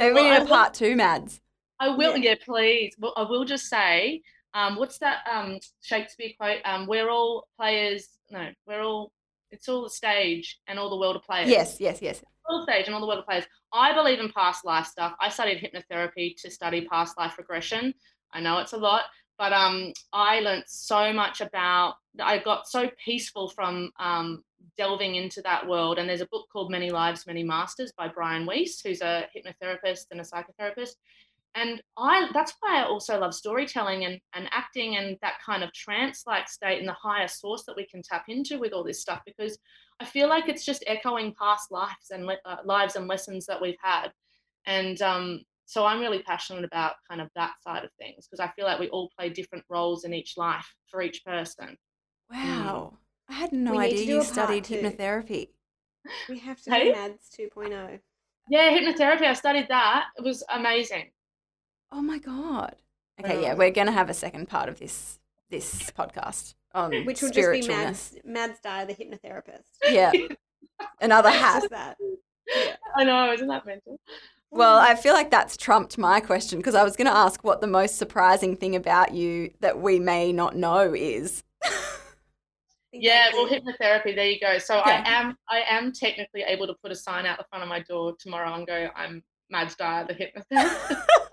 [0.00, 1.40] Maybe Well, we I need a will- part two, Mads.
[1.78, 2.30] I will, Yeah.
[2.30, 2.94] yeah, please.
[2.98, 4.22] Well, I will just say,
[4.59, 6.61] um, what's that um, Shakespeare quote?
[6.64, 8.09] Um, we're all players.
[8.30, 9.12] No, we're all.
[9.50, 11.48] It's all the stage and all the world of players.
[11.48, 12.22] Yes, yes, yes.
[12.48, 13.44] all stage and all the world of players.
[13.72, 15.14] I believe in past life stuff.
[15.20, 17.94] I studied hypnotherapy to study past life regression.
[18.32, 19.04] I know it's a lot,
[19.38, 21.94] but um, I learned so much about.
[22.20, 24.42] I got so peaceful from um,
[24.76, 25.98] delving into that world.
[25.98, 30.06] And there's a book called Many Lives, Many Masters by Brian Weiss, who's a hypnotherapist
[30.11, 30.92] and a psychotherapist.
[31.55, 35.72] And I that's why I also love storytelling and, and acting and that kind of
[35.72, 39.01] trance like state and the higher source that we can tap into with all this
[39.01, 39.59] stuff because
[40.01, 43.76] I feel like it's just echoing past lives and uh, lives and lessons that we've
[43.82, 44.12] had.
[44.66, 48.53] And um, so I'm really passionate about kind of that side of things because I
[48.55, 51.76] feel like we all play different roles in each life for each person.
[52.30, 52.99] Wow.
[53.28, 54.76] I had no We idea you studied two.
[54.76, 55.49] hypnotherapy.
[56.28, 56.84] We have to Hey?
[56.84, 57.42] do Mads oh.
[57.61, 58.01] 2.0.
[58.49, 59.22] Yeah, hypnotherapy.
[59.24, 60.07] I studied that.
[60.16, 61.11] It was amazing.
[61.93, 62.76] Oh my god.
[63.20, 65.18] Okay, yeah, we're gonna have a second part of this
[65.51, 67.68] this podcast on Which will just be spiritualness.
[67.68, 69.64] Mads, Mads Dyer, the hypnotherapist.
[69.89, 70.12] Yeah,
[71.01, 71.61] another It's hat.
[71.62, 71.97] just that.
[72.97, 73.99] I know, isn't that mental?
[74.51, 77.61] Well, I feel like that's trumped my question because I was going to ask what
[77.61, 81.43] the most surprising thing about you that we may not know is.
[82.91, 84.14] Yeah, well, hypnotherapy.
[84.16, 84.57] There you go.
[84.57, 84.91] So Okay.
[84.91, 87.80] I am, I am technically able to put a sign out the front of my
[87.80, 91.03] door tomorrow and go, "I'm Mads Dyer, the hypnotherapist."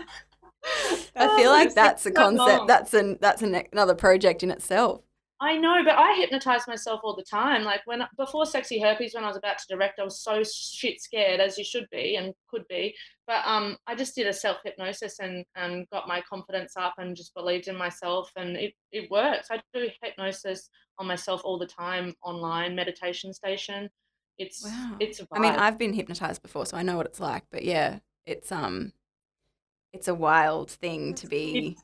[1.16, 2.66] I feel like that's a concept.
[2.68, 5.02] That's an that's an, another project in itself.
[5.42, 7.64] I know, but I hypnotize myself all the time.
[7.64, 11.00] Like when before Sexy Herpes, when I was about to direct, I was so shit
[11.00, 12.94] scared, as you should be and could be.
[13.26, 17.16] But um, I just did a self hypnosis and and got my confidence up and
[17.16, 19.48] just believed in myself, and it it works.
[19.50, 20.70] I do hypnosis
[21.00, 23.90] on myself all the time online meditation station.
[24.38, 24.96] It's Wow.
[25.00, 25.54] it's I mean.
[25.54, 27.42] I've been hypnotized before, so I know what it's like.
[27.50, 28.92] But yeah, it's um,
[29.92, 31.76] it's a wild thing to be.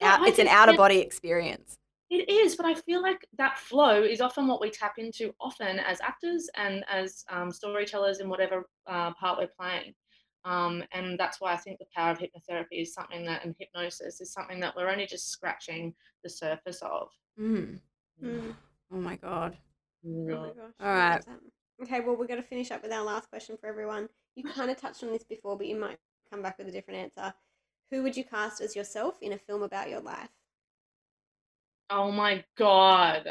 [0.00, 1.78] Yeah, Out, it's an think out of body experience.
[2.10, 5.78] It is, but I feel like that flow is often what we tap into often
[5.80, 9.94] as actors and as um, storytellers in whatever uh, part we're playing.
[10.44, 14.20] Um, and that's why I think the power of hypnotherapy is something that, and hypnosis
[14.20, 15.92] is something that we're only just scratching
[16.22, 17.08] the surface of.
[17.38, 17.80] Mm.
[18.24, 18.54] Mm.
[18.92, 19.58] Oh my god.
[20.06, 20.54] Oh my gosh.
[20.80, 21.12] All I right.
[21.14, 21.84] love that.
[21.84, 24.08] Okay, well, we're going to finish up with our last question for everyone.
[24.34, 25.98] You kind of touched on this before, but you might
[26.30, 27.34] come back with a different answer.
[27.90, 30.28] Who would you cast as yourself in a film about your life?
[31.90, 33.26] Oh my God.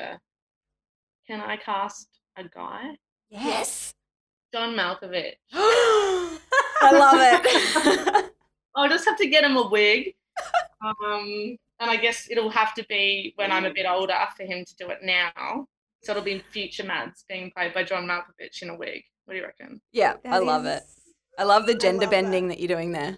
[1.27, 2.97] Can I cast a guy?
[3.29, 3.93] Yes.
[4.53, 5.35] John Malkovich.
[5.53, 8.31] I love it.
[8.75, 10.13] I'll just have to get him a wig.
[10.83, 14.63] Um, and I guess it'll have to be when I'm a bit older for him
[14.65, 15.67] to do it now.
[16.03, 19.03] So it'll be future Mads being played by John Malkovich in a wig.
[19.25, 19.81] What do you reckon?
[19.91, 20.83] yeah, I That love it.
[21.37, 22.55] I love the gender love bending that.
[22.55, 22.59] that.
[22.59, 23.17] you're doing there.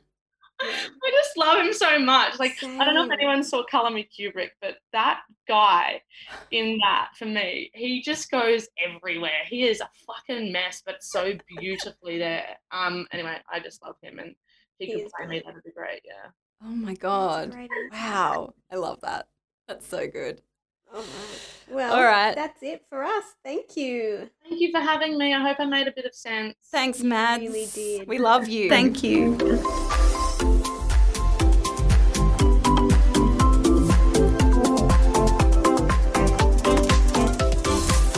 [0.61, 2.37] I just love him so much.
[2.37, 6.01] Like I don't know if anyone saw Color Me Kubrick, but that guy
[6.51, 9.41] in that for me, he just goes everywhere.
[9.47, 12.57] He is a fucking mess, but so beautifully there.
[12.71, 13.07] Um.
[13.13, 14.35] Anyway, I just love him, and
[14.79, 15.41] if he, He could play me.
[15.45, 16.01] That'd be great.
[16.03, 16.29] Yeah.
[16.61, 17.55] Oh my god.
[17.91, 18.53] Wow.
[18.69, 19.27] I love that.
[19.67, 20.41] That's so good.
[20.93, 21.55] All right.
[21.71, 22.33] Well, All right.
[22.35, 23.23] that's it for us.
[23.43, 24.29] Thank you.
[24.47, 25.33] Thank you for having me.
[25.33, 26.55] I hope I made a bit of sense.
[26.71, 28.07] Thanks, You really did.
[28.07, 28.69] We love you.
[28.69, 29.35] Thank you.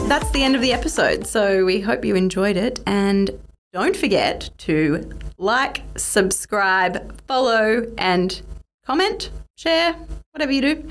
[0.07, 1.27] That's the end of the episode.
[1.27, 2.79] So we hope you enjoyed it.
[2.85, 3.31] And
[3.73, 8.41] don't forget to like, subscribe, follow, and
[8.85, 9.29] comment,
[9.61, 9.93] share,
[10.31, 10.89] whatever you do.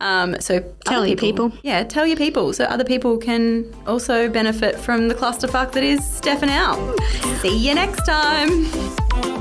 [0.00, 1.52] Um, so Tell other your people.
[1.62, 6.04] Yeah, tell your people so other people can also benefit from the clusterfuck that is
[6.04, 6.98] Steph and Al.
[7.38, 9.31] See you next time.